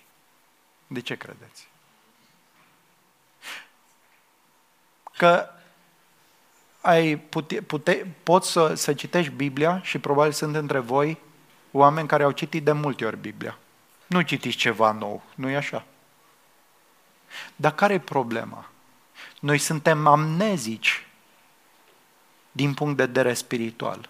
[0.87, 1.67] De ce credeți?
[5.17, 5.49] Că
[6.83, 11.17] ai pute, pute, poți să, să citești Biblia și probabil sunt între voi
[11.71, 13.57] oameni care au citit de multe ori Biblia.
[14.07, 15.85] Nu citiți ceva nou, nu e așa?
[17.55, 18.69] Dar care e problema?
[19.39, 21.07] Noi suntem amnezici
[22.51, 24.09] din punct de vedere spiritual.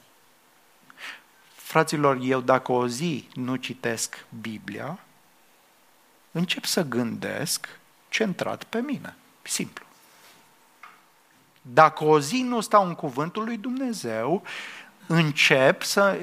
[1.55, 4.99] Fraților, eu dacă o zi nu citesc Biblia,
[6.31, 9.15] încep să gândesc centrat pe mine.
[9.41, 9.85] Simplu.
[11.65, 14.43] Dacă o zi nu stau în cuvântul lui Dumnezeu,
[15.07, 16.17] încep să,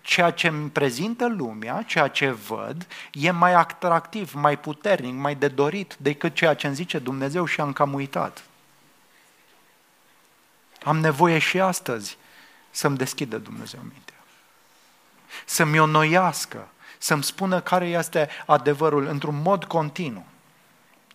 [0.00, 5.48] ceea ce îmi prezintă lumea, ceea ce văd, e mai atractiv, mai puternic, mai de
[5.48, 8.44] dorit decât ceea ce îmi zice Dumnezeu și am cam uitat.
[10.82, 12.18] Am nevoie și astăzi
[12.70, 14.14] să-mi deschidă Dumnezeu mintea.
[15.44, 16.68] Să-mi onoiască,
[16.98, 20.26] să-mi spună care este adevărul într-un mod continuu.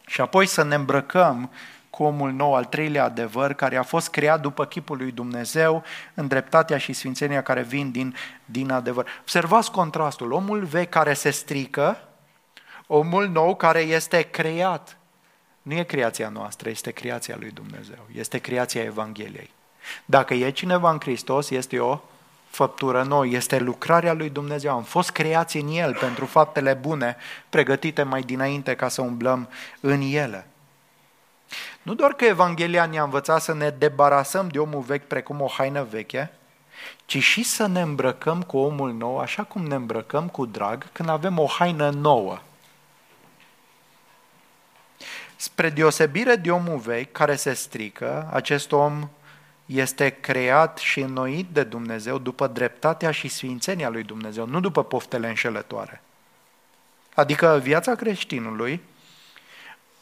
[0.08, 1.52] Și apoi să ne îmbrăcăm
[1.96, 5.84] cu omul nou, al treilea adevăr, care a fost creat după chipul lui Dumnezeu,
[6.14, 8.16] în dreptatea și sfințenia care vin din,
[8.46, 9.08] din adevăr.
[9.22, 10.32] Observați contrastul.
[10.32, 11.98] Omul vechi care se strică,
[12.88, 14.98] omul nou care este creat.
[15.62, 19.52] Nu e creația noastră, este creația lui Dumnezeu, este creația Evangheliei.
[20.06, 22.00] Dacă e cineva în Hristos, este o
[22.50, 24.76] făptură nouă, este lucrarea lui Dumnezeu.
[24.76, 27.18] Am fost creați în El pentru faptele bune,
[27.50, 30.48] pregătite mai dinainte ca să umblăm în ele.
[31.84, 35.84] Nu doar că Evanghelia ne-a învățat să ne debarasăm de omul vechi precum o haină
[35.84, 36.32] veche,
[37.06, 41.10] ci și să ne îmbrăcăm cu omul nou, așa cum ne îmbrăcăm cu drag când
[41.10, 42.40] avem o haină nouă.
[45.36, 49.10] Spre deosebire de omul vechi care se strică, acest om
[49.66, 55.28] este creat și înnoit de Dumnezeu după dreptatea și sfințenia lui Dumnezeu, nu după poftele
[55.28, 56.02] înșelătoare.
[57.16, 58.82] Adică viața creștinului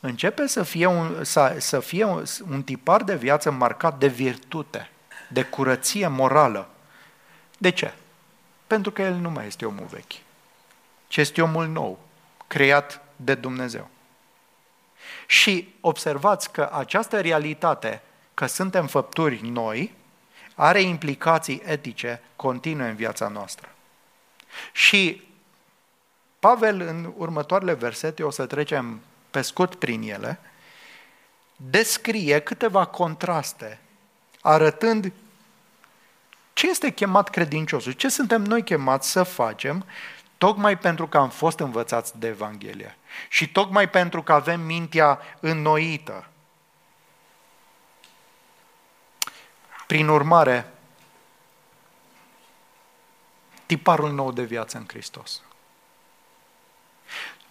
[0.01, 4.89] începe să fie un, să, să fie un, un tipar de viață marcat de virtute,
[5.29, 6.69] de curăție morală.
[7.57, 7.93] De ce?
[8.67, 10.21] Pentru că el nu mai este omul vechi,
[11.07, 11.99] ci este omul nou,
[12.47, 13.89] creat de Dumnezeu.
[15.27, 18.01] Și observați că această realitate,
[18.33, 19.93] că suntem făpturi noi,
[20.55, 23.69] are implicații etice continue în viața noastră.
[24.71, 25.29] Și
[26.39, 29.01] Pavel, în următoarele versete, o să trecem
[29.31, 30.39] pe scurt prin ele,
[31.55, 33.79] descrie câteva contraste,
[34.41, 35.11] arătând
[36.53, 39.85] ce este chemat credinciosul, ce suntem noi chemați să facem,
[40.37, 42.97] tocmai pentru că am fost învățați de Evanghelie
[43.29, 46.27] și tocmai pentru că avem mintea înnoită.
[49.87, 50.73] Prin urmare,
[53.65, 55.41] tiparul nou de viață în Hristos.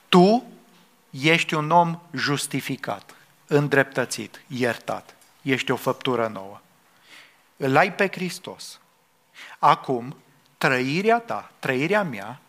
[0.08, 0.44] Tu
[1.10, 3.14] ești un om justificat,
[3.46, 5.14] îndreptățit, iertat.
[5.42, 6.60] Ești o făptură nouă.
[7.56, 8.80] Îl ai pe Hristos.
[9.58, 10.16] Acum,
[10.58, 12.40] trăirea ta, trăirea mea,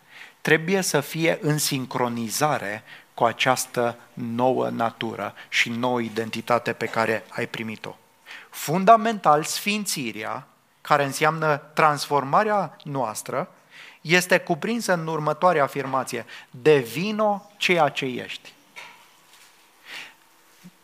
[0.42, 2.84] trebuie să fie în sincronizare
[3.14, 7.96] cu această nouă natură și nouă identitate pe care ai primit-o.
[8.50, 10.48] Fundamental, sfințirea,
[10.82, 13.50] care înseamnă transformarea noastră,
[14.02, 16.26] este cuprinsă în următoarea afirmație.
[16.50, 18.54] Devino ceea ce ești.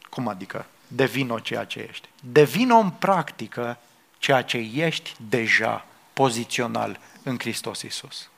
[0.10, 0.66] Cum adică?
[0.88, 2.10] Devino ceea ce ești.
[2.22, 3.78] Devino în practică
[4.18, 8.30] ceea ce ești deja pozițional în Hristos Iisus.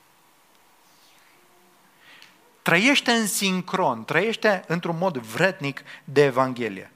[2.62, 6.92] Trăiește în sincron, trăiește într-un mod vretnic de Evanghelie.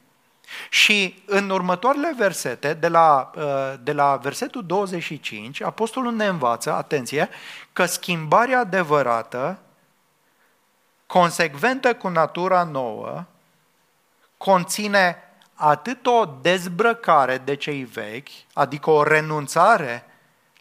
[0.69, 7.29] Și în următoarele versete, de la, uh, de la versetul 25, Apostolul ne învață, atenție,
[7.73, 9.59] că schimbarea adevărată,
[11.05, 13.23] consecventă cu natura nouă,
[14.37, 15.17] conține
[15.53, 20.05] atât o dezbrăcare de cei vechi, adică o renunțare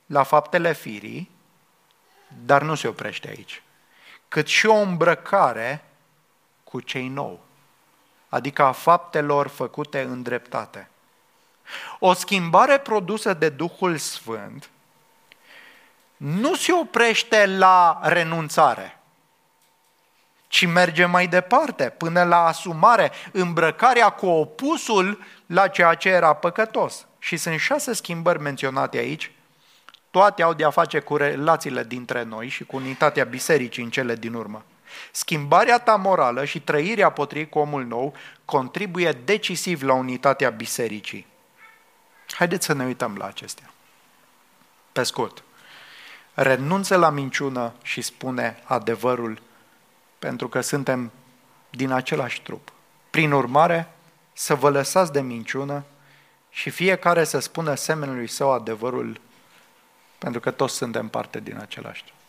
[0.07, 1.31] la faptele firii,
[2.45, 3.63] dar nu se oprește aici,
[4.29, 5.85] cât și o îmbrăcare
[6.65, 7.41] cu cei nou,
[8.33, 10.89] adică a faptelor făcute în dreptate.
[11.99, 14.71] O schimbare produsă de Duhul Sfânt
[16.17, 18.99] nu se oprește la renunțare,
[20.49, 27.07] ci merge mai departe, până la asumare, îmbrăcarea cu opusul la ceea ce era păcătos.
[27.19, 29.31] Și sunt șase schimbări menționate aici,
[30.11, 34.15] toate au de a face cu relațiile dintre noi și cu unitatea bisericii în cele
[34.15, 34.65] din urmă.
[35.11, 38.15] Schimbarea ta morală și trăirea potrivit cu omul nou
[38.45, 41.27] contribuie decisiv la unitatea bisericii.
[42.33, 43.71] Haideți să ne uităm la acestea.
[44.93, 45.43] Pe scurt,
[46.35, 49.43] renunță la minciună și spune adevărul,
[50.19, 51.13] pentru că suntem
[51.71, 52.73] din același trup.
[53.11, 53.89] Prin urmare,
[54.33, 55.85] să vă lăsați de minciună
[56.51, 59.21] și fiecare să spună semenului său adevărul,
[60.19, 62.22] pentru că toți suntem parte din același trup.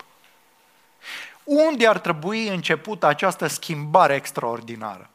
[1.44, 5.10] Unde ar trebui început această schimbare extraordinară?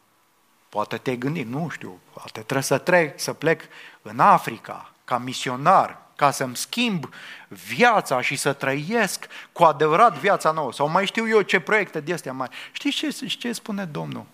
[0.70, 3.62] Poate te-ai gândit, nu știu, poate trebuie să trec, să plec
[4.02, 7.10] în Africa, ca misionar, ca să-mi schimb
[7.48, 10.74] viața și să trăiesc cu adevărat viața nouă.
[10.74, 12.50] Sau mai știu eu ce proiecte de astea mai...
[12.72, 14.26] Știți ce, ce spune Domnul?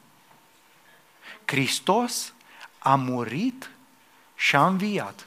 [1.46, 2.34] Hristos
[2.80, 3.70] a murit
[4.36, 5.26] și a înviat.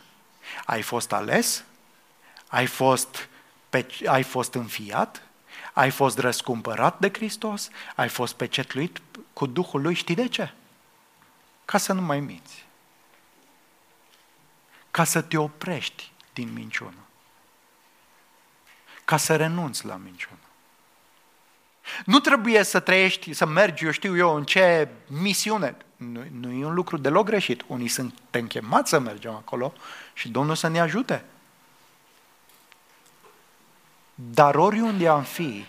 [0.64, 1.64] Ai fost ales?
[2.49, 3.29] Ai fost,
[3.71, 5.23] pe, ai fost înfiat?
[5.79, 7.68] Ai fost răscumpărat de Hristos?
[7.95, 9.01] Ai fost pecetluit
[9.33, 9.95] cu Duhul Lui?
[9.95, 10.53] Știi de ce?
[11.64, 12.66] Ca să nu mai minți
[14.99, 17.07] ca să te oprești din minciună.
[19.05, 20.39] Ca să renunți la minciună.
[22.05, 25.76] Nu trebuie să trăiești, să mergi, eu știu eu, în ce misiune.
[25.97, 27.64] Nu, nu e un lucru deloc greșit.
[27.66, 29.72] Unii sunt închemați să mergem acolo
[30.12, 31.24] și Domnul să ne ajute.
[34.21, 35.64] Dar oriunde am fi,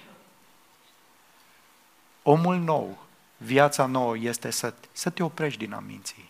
[2.24, 2.98] omul nou,
[3.38, 6.28] viața nouă este să, să te oprești din a minții.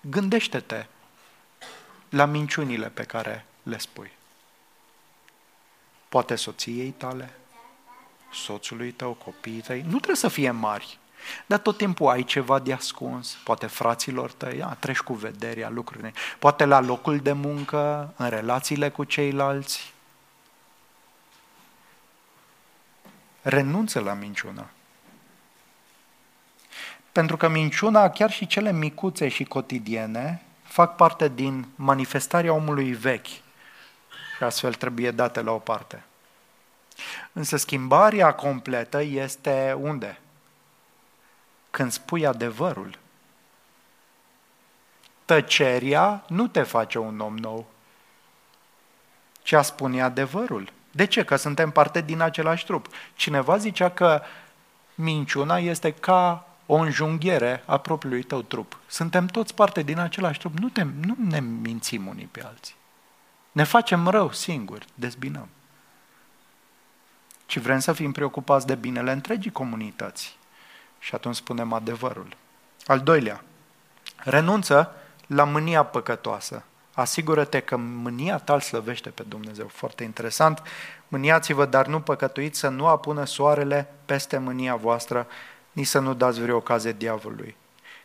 [0.00, 0.86] Gândește-te
[2.08, 4.12] la minciunile pe care le spui.
[6.08, 7.34] Poate soției tale,
[8.32, 10.98] soțului tău, copiii tăi, nu trebuie să fie mari,
[11.46, 16.12] dar tot timpul ai ceva de ascuns, poate fraților tăi, a, treci cu vederea lucrurile,
[16.38, 19.93] poate la locul de muncă, în relațiile cu ceilalți.
[23.46, 24.66] Renunță la minciună.
[27.12, 33.26] Pentru că minciuna, chiar și cele micuțe și cotidiene, fac parte din manifestarea omului vechi
[34.36, 36.02] și astfel trebuie date la o parte.
[37.32, 40.20] Însă schimbarea completă este unde?
[41.70, 42.98] Când spui adevărul.
[45.24, 47.66] Tăceria nu te face un om nou,
[49.42, 50.72] ci a spune adevărul.
[50.94, 51.24] De ce?
[51.24, 52.86] Că suntem parte din același trup.
[53.14, 54.22] Cineva zicea că
[54.94, 58.78] minciuna este ca o înjunghiere a propriului tău trup.
[58.86, 60.58] Suntem toți parte din același trup.
[60.58, 62.74] Nu, te, nu ne mințim unii pe alții.
[63.52, 65.48] Ne facem rău singuri, dezbinăm.
[67.46, 70.36] Ci vrem să fim preocupați de binele întregii comunități.
[70.98, 72.36] Și atunci spunem adevărul.
[72.86, 73.44] Al doilea,
[74.16, 74.94] renunță
[75.26, 76.64] la mânia păcătoasă.
[76.94, 79.66] Asigură-te că mânia ta îl slăvește pe Dumnezeu.
[79.66, 80.62] Foarte interesant.
[81.08, 85.26] Mâniați-vă, dar nu păcătuiți să nu apună soarele peste mânia voastră,
[85.72, 87.56] nici să nu dați vreo ocazie diavolului.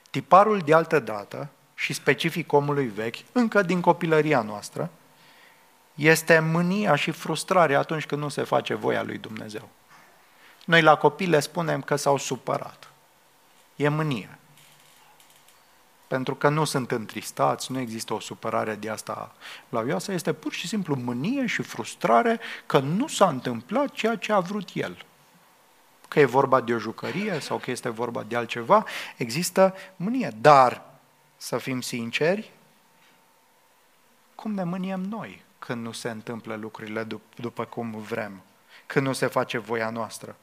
[0.09, 4.89] Tiparul de altă dată și specific omului vechi, încă din copilăria noastră,
[5.95, 9.69] este mânia și frustrarea atunci când nu se face voia lui Dumnezeu.
[10.65, 12.87] Noi la copii le spunem că s-au supărat.
[13.75, 14.38] E mânie.
[16.09, 19.35] Pentru că nu sunt întristați, nu există o supărare de asta
[19.69, 24.33] la viață, este pur și simplu mânie și frustrare că nu s-a întâmplat ceea ce
[24.33, 25.05] a vrut el
[26.09, 28.85] că e vorba de o jucărie sau că este vorba de altceva,
[29.17, 30.31] există mânie.
[30.41, 30.81] Dar,
[31.37, 32.51] să fim sinceri,
[34.35, 38.41] cum ne mâniem noi când nu se întâmplă lucrurile dup- după cum vrem,
[38.85, 40.35] când nu se face voia noastră?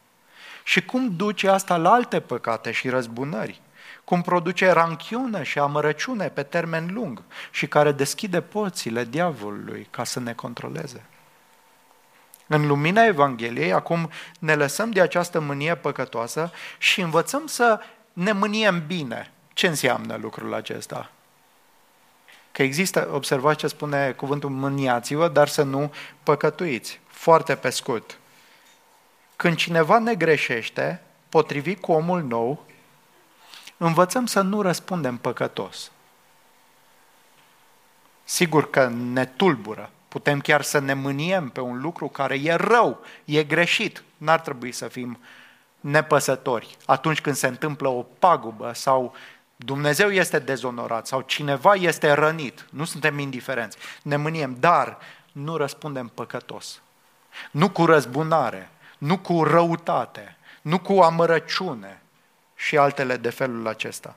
[0.65, 3.61] Și cum duce asta la alte păcate și răzbunări?
[4.07, 10.21] Cum produce ranchiune și amărăciune pe termen lung și care deschide porțile diavolului ca să
[10.21, 11.05] ne controleze?
[12.47, 17.81] În lumina Evangheliei, acum ne lăsăm de această mânie păcătoasă și învățăm să
[18.13, 19.33] ne mâniem bine.
[19.53, 21.11] Ce înseamnă lucrul acesta?
[22.53, 25.93] Că există, observați ce spune cuvântul mâniați-vă, dar să nu
[26.23, 27.01] păcătuiți.
[27.07, 28.19] Foarte pe scurt.
[29.37, 32.65] Când cineva ne greșește, potrivit cu omul nou,
[33.77, 35.91] învățăm să nu răspundem păcătos.
[38.25, 43.01] Sigur că ne tulbură, putem chiar să ne mâniem pe un lucru care e rău,
[43.25, 45.19] e greșit, n-ar trebui să fim
[45.81, 49.15] nepăsători atunci când se întâmplă o pagubă sau
[49.57, 52.67] Dumnezeu este dezonorat sau cineva este rănit.
[52.71, 53.77] Nu suntem indiferenți.
[54.03, 54.99] Ne mâniem, dar
[55.33, 56.81] nu răspundem păcătos.
[57.51, 62.01] Nu cu răzbunare, nu cu răutate, nu cu amărăciune
[62.57, 64.17] și altele de felul acesta.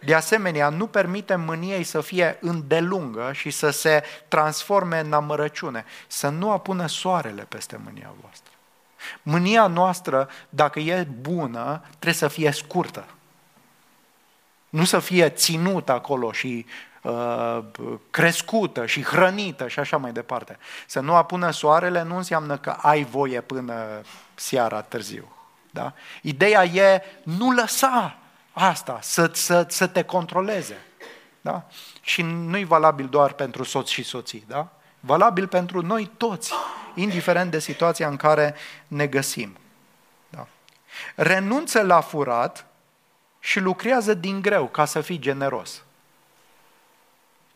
[0.00, 6.28] De asemenea, nu permitem mâniei să fie îndelungă și să se transforme în amărăciune, să
[6.28, 8.52] nu apună soarele peste mânia voastră.
[9.22, 13.06] Mânia noastră, dacă e bună, trebuie să fie scurtă.
[14.68, 16.66] Nu să fie ținută acolo și
[17.02, 17.58] uh,
[18.10, 20.58] crescută și hrănită și așa mai departe.
[20.86, 24.00] Să nu apună soarele nu înseamnă că ai voie până
[24.34, 25.35] seara târziu.
[25.76, 25.92] Da?
[26.22, 28.18] Ideea e nu lăsa
[28.52, 30.76] asta să, să, să te controleze.
[31.40, 31.66] Da?
[32.00, 34.44] Și nu e valabil doar pentru soți și soții.
[34.46, 34.68] Da?
[35.00, 36.52] Valabil pentru noi toți,
[36.94, 38.54] indiferent de situația în care
[38.88, 39.56] ne găsim.
[40.28, 40.46] Da?
[41.14, 42.66] Renunță la furat
[43.38, 45.82] și lucrează din greu ca să fii generos.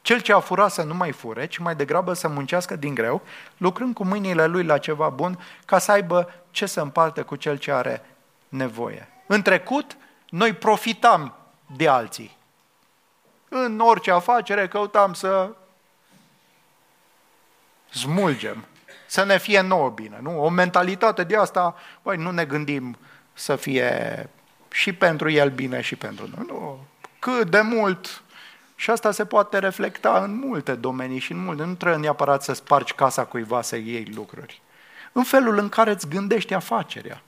[0.03, 3.23] Cel ce a furat să nu mai fure, ci mai degrabă să muncească din greu,
[3.57, 7.57] lucrând cu mâinile lui la ceva bun, ca să aibă ce să împarte cu cel
[7.57, 8.05] ce are
[8.49, 9.09] nevoie.
[9.27, 9.97] În trecut,
[10.29, 11.35] noi profitam
[11.77, 12.39] de alții.
[13.49, 15.51] În orice afacere căutam să
[17.91, 18.65] smulgem,
[19.07, 20.19] să ne fie nouă bine.
[20.21, 20.45] Nu?
[20.45, 22.97] O mentalitate de asta, băi, nu ne gândim
[23.33, 24.29] să fie
[24.71, 26.47] și pentru el bine și pentru noi.
[26.49, 26.85] Nu.
[27.19, 28.23] Cât de mult
[28.81, 31.65] și asta se poate reflecta în multe domenii și în multe.
[31.65, 34.63] Nu trebuie neapărat să spargi casa cuiva să iei lucruri.
[35.13, 37.23] În felul în care îți gândești afacerea,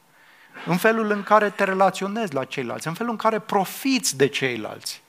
[0.66, 5.02] în felul în care te relaționezi la ceilalți, în felul în care profiți de ceilalți.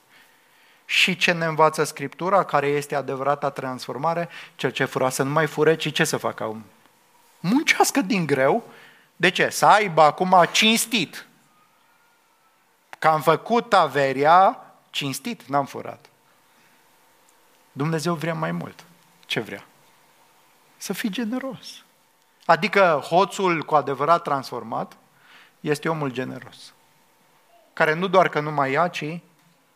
[0.86, 5.48] Și ce ne învață Scriptura, care este adevărata transformare, cel ce fura să nu mai
[5.48, 6.64] fure, ci ce să facă acum?
[7.40, 8.64] Muncească din greu.
[9.16, 9.50] De ce?
[9.50, 11.28] Să aibă acum cinstit.
[13.00, 14.58] Că am făcut averia
[14.90, 16.08] cinstit, n-am furat.
[17.74, 18.84] Dumnezeu vrea mai mult.
[19.26, 19.66] Ce vrea?
[20.78, 21.84] Să fii generos.
[22.46, 24.98] Adică hoțul cu adevărat transformat
[25.60, 26.74] este omul generos,
[27.74, 29.20] care nu doar că nu mai ia, ci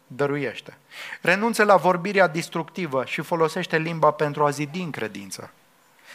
[0.08, 0.78] dăruiește.
[1.22, 5.52] Renunță la vorbirea distructivă și folosește limba pentru a zidi în credință.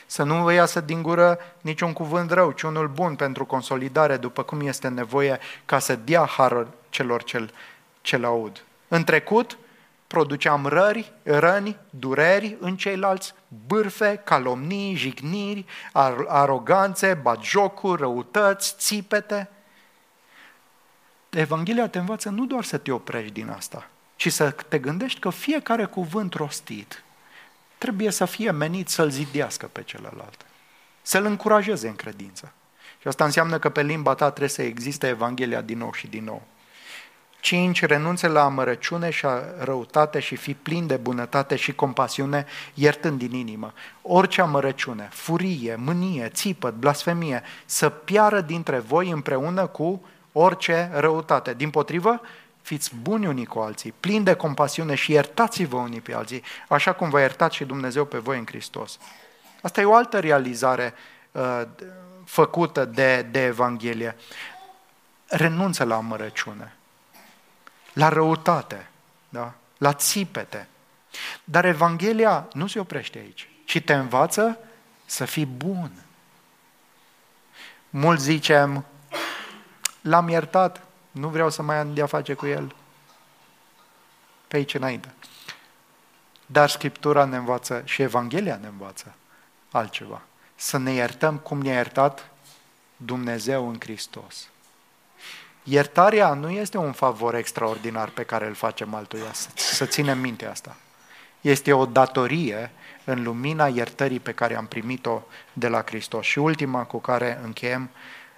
[0.06, 4.42] Să nu vă iasă din gură niciun cuvânt rău, ci unul bun pentru consolidare, după
[4.42, 7.52] cum este nevoie ca să dea har celor ce-l,
[8.00, 8.64] ce aud.
[8.88, 9.58] În trecut,
[10.12, 13.34] produceam rări, răni, dureri în ceilalți,
[13.66, 15.64] bârfe, calomnii, jigniri,
[16.28, 19.48] aroganțe, batjocuri, răutăți, țipete.
[21.30, 25.30] Evanghelia te învață nu doar să te oprești din asta, ci să te gândești că
[25.30, 27.02] fiecare cuvânt rostit
[27.78, 30.46] trebuie să fie menit să-l zidească pe celălalt,
[31.02, 32.52] să-l încurajeze în credință.
[33.00, 36.24] Și asta înseamnă că pe limba ta trebuie să existe Evanghelia din nou și din
[36.24, 36.42] nou.
[37.42, 37.84] 5.
[37.84, 43.32] Renunțe la amărăciune și a răutate și fi plin de bunătate și compasiune, iertând din
[43.32, 43.72] inimă.
[44.02, 51.54] Orice amărăciune, furie, mânie, țipăt, blasfemie, să piară dintre voi împreună cu orice răutate.
[51.54, 52.20] Din potrivă,
[52.60, 57.10] fiți buni unii cu alții, plini de compasiune și iertați-vă unii pe alții, așa cum
[57.10, 58.98] v-a iertat și Dumnezeu pe voi în Hristos.
[59.62, 60.94] Asta e o altă realizare
[61.32, 61.62] uh,
[62.24, 64.16] făcută de, de Evanghelie.
[65.26, 66.76] Renunță la amărăciune
[67.92, 68.90] la răutate,
[69.28, 69.54] da?
[69.78, 70.68] la țipete.
[71.44, 74.58] Dar Evanghelia nu se oprește aici, ci te învață
[75.04, 75.90] să fii bun.
[77.90, 78.84] Mulți zicem,
[80.00, 82.74] l-am iertat, nu vreau să mai am de-a face cu el.
[84.48, 85.14] Pe aici înainte.
[86.46, 89.14] Dar Scriptura ne învață și Evanghelia ne învață
[89.70, 90.22] altceva.
[90.54, 92.30] Să ne iertăm cum ne-a iertat
[92.96, 94.48] Dumnezeu în Hristos.
[95.64, 100.76] Iertarea nu este un favor extraordinar pe care îl facem altuia, să ținem minte asta.
[101.40, 102.70] Este o datorie
[103.04, 106.26] în lumina iertării pe care am primit-o de la Hristos.
[106.26, 107.90] Și ultima cu care încheiem,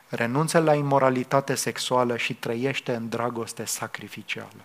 [0.08, 4.64] renunță la imoralitate sexuală și trăiește în dragoste sacrificială.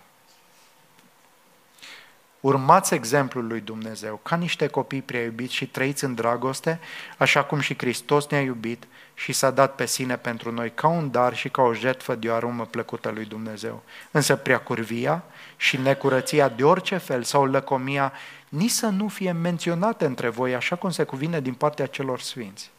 [2.40, 6.80] Urmați exemplul lui Dumnezeu ca niște copii prea iubiți și trăiți în dragoste,
[7.16, 11.10] așa cum și Hristos ne-a iubit și s-a dat pe sine pentru noi ca un
[11.10, 13.82] dar și ca o jertfă de o aromă plăcută lui Dumnezeu.
[14.10, 15.22] Însă prea curvia
[15.56, 18.12] și necurăția de orice fel sau lăcomia
[18.48, 22.70] nici să nu fie menționate între voi așa cum se cuvine din partea celor sfinți.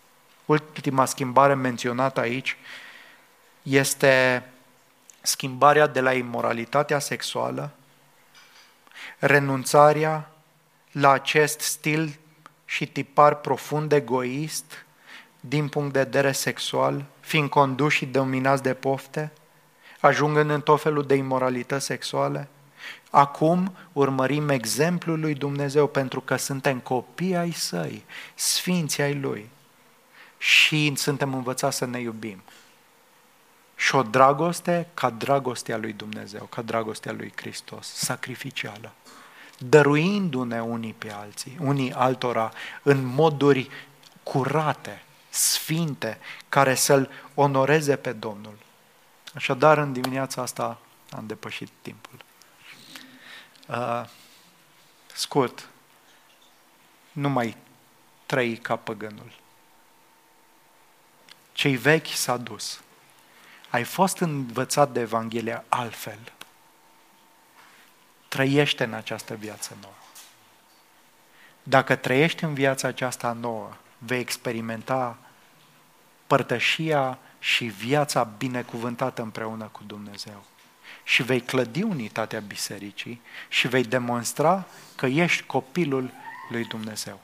[0.45, 2.57] Ultima schimbare menționată aici
[3.63, 4.43] este
[5.21, 7.71] schimbarea de la imoralitatea sexuală,
[9.21, 10.31] renunțarea
[10.91, 12.19] la acest stil
[12.65, 14.85] și tipar profund egoist
[15.39, 19.31] din punct de vedere sexual, fiind conduși și dominați de pofte,
[19.99, 22.47] ajungând în tot felul de imoralități sexuale.
[23.09, 28.05] Acum urmărim exemplul lui Dumnezeu pentru că suntem copii ai săi,
[28.35, 29.49] sfinți ai lui
[30.37, 32.41] și suntem învățați să ne iubim.
[33.75, 38.91] Și o dragoste ca dragostea lui Dumnezeu, ca dragostea lui Hristos, sacrificială,
[39.63, 42.51] dăruindu-ne unii pe alții, unii altora,
[42.81, 43.69] în moduri
[44.23, 48.57] curate, sfinte, care să-L onoreze pe Domnul.
[49.35, 52.19] Așadar, în dimineața asta am depășit timpul.
[53.67, 54.03] Uh,
[55.13, 55.69] scurt,
[57.11, 57.57] nu mai
[58.25, 59.31] trăi ca păgânul.
[61.51, 62.81] Cei vechi s-a dus.
[63.69, 66.19] Ai fost învățat de Evanghelia altfel.
[68.31, 69.93] Trăiește în această viață nouă.
[71.63, 75.17] Dacă trăiești în viața aceasta nouă, vei experimenta
[76.27, 80.43] părtășia și viața binecuvântată împreună cu Dumnezeu.
[81.03, 84.65] Și vei clădi unitatea bisericii și vei demonstra
[84.95, 86.11] că ești copilul
[86.49, 87.19] lui Dumnezeu.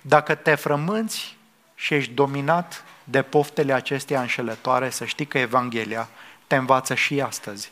[0.00, 1.36] Dacă te frămânți
[1.74, 6.08] și ești dominat de poftele acestea înșelătoare, să știi că Evanghelia
[6.46, 7.70] te învață și astăzi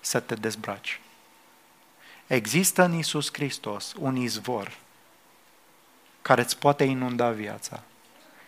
[0.00, 1.00] să te dezbraci.
[2.32, 4.76] Există în Isus Hristos un izvor
[6.22, 7.82] care îți poate inunda viața,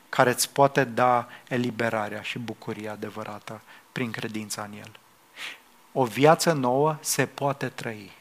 [0.09, 3.61] care îți poate da eliberarea și bucuria adevărată
[3.93, 4.91] prin credința în El.
[5.93, 8.13] O viață nouă se poate trăi.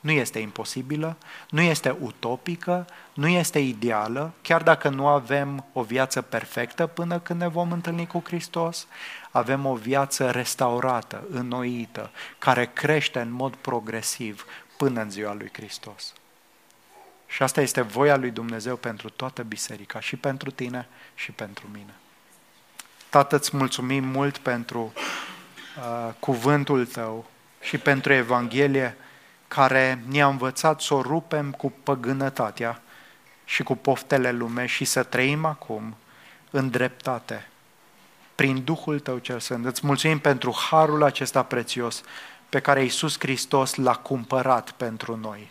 [0.00, 1.16] Nu este imposibilă,
[1.50, 7.40] nu este utopică, nu este ideală, chiar dacă nu avem o viață perfectă până când
[7.40, 8.86] ne vom întâlni cu Hristos,
[9.30, 14.44] avem o viață restaurată, înnoită, care crește în mod progresiv
[14.76, 16.12] până în ziua lui Hristos.
[17.26, 21.94] Și asta este voia lui Dumnezeu pentru toată biserica, și pentru tine și pentru mine.
[23.08, 24.92] Tată, îți mulțumim mult pentru
[25.78, 28.96] uh, cuvântul tău și pentru Evanghelie
[29.48, 32.82] care ne-a învățat să o rupem cu păgânătatea
[33.44, 35.96] și cu poftele lume și să trăim acum
[36.50, 37.48] în dreptate,
[38.34, 39.64] prin Duhul Tău cel Sfânt.
[39.64, 42.02] Îți mulțumim pentru harul acesta prețios
[42.54, 45.50] pe care Iisus Hristos l-a cumpărat pentru noi.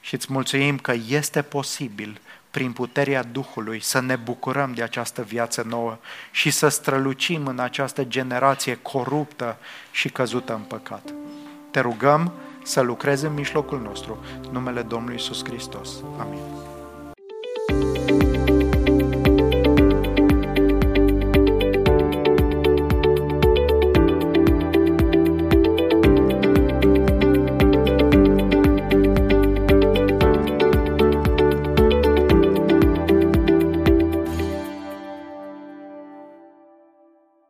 [0.00, 2.20] Și îți mulțumim că este posibil
[2.50, 5.98] prin puterea Duhului să ne bucurăm de această viață nouă
[6.30, 9.56] și să strălucim în această generație coruptă
[9.90, 11.14] și căzută în păcat.
[11.70, 12.32] Te rugăm
[12.62, 14.24] să lucrezi în mijlocul nostru.
[14.50, 15.90] Numele Domnului Iisus Hristos.
[16.18, 16.73] Amin.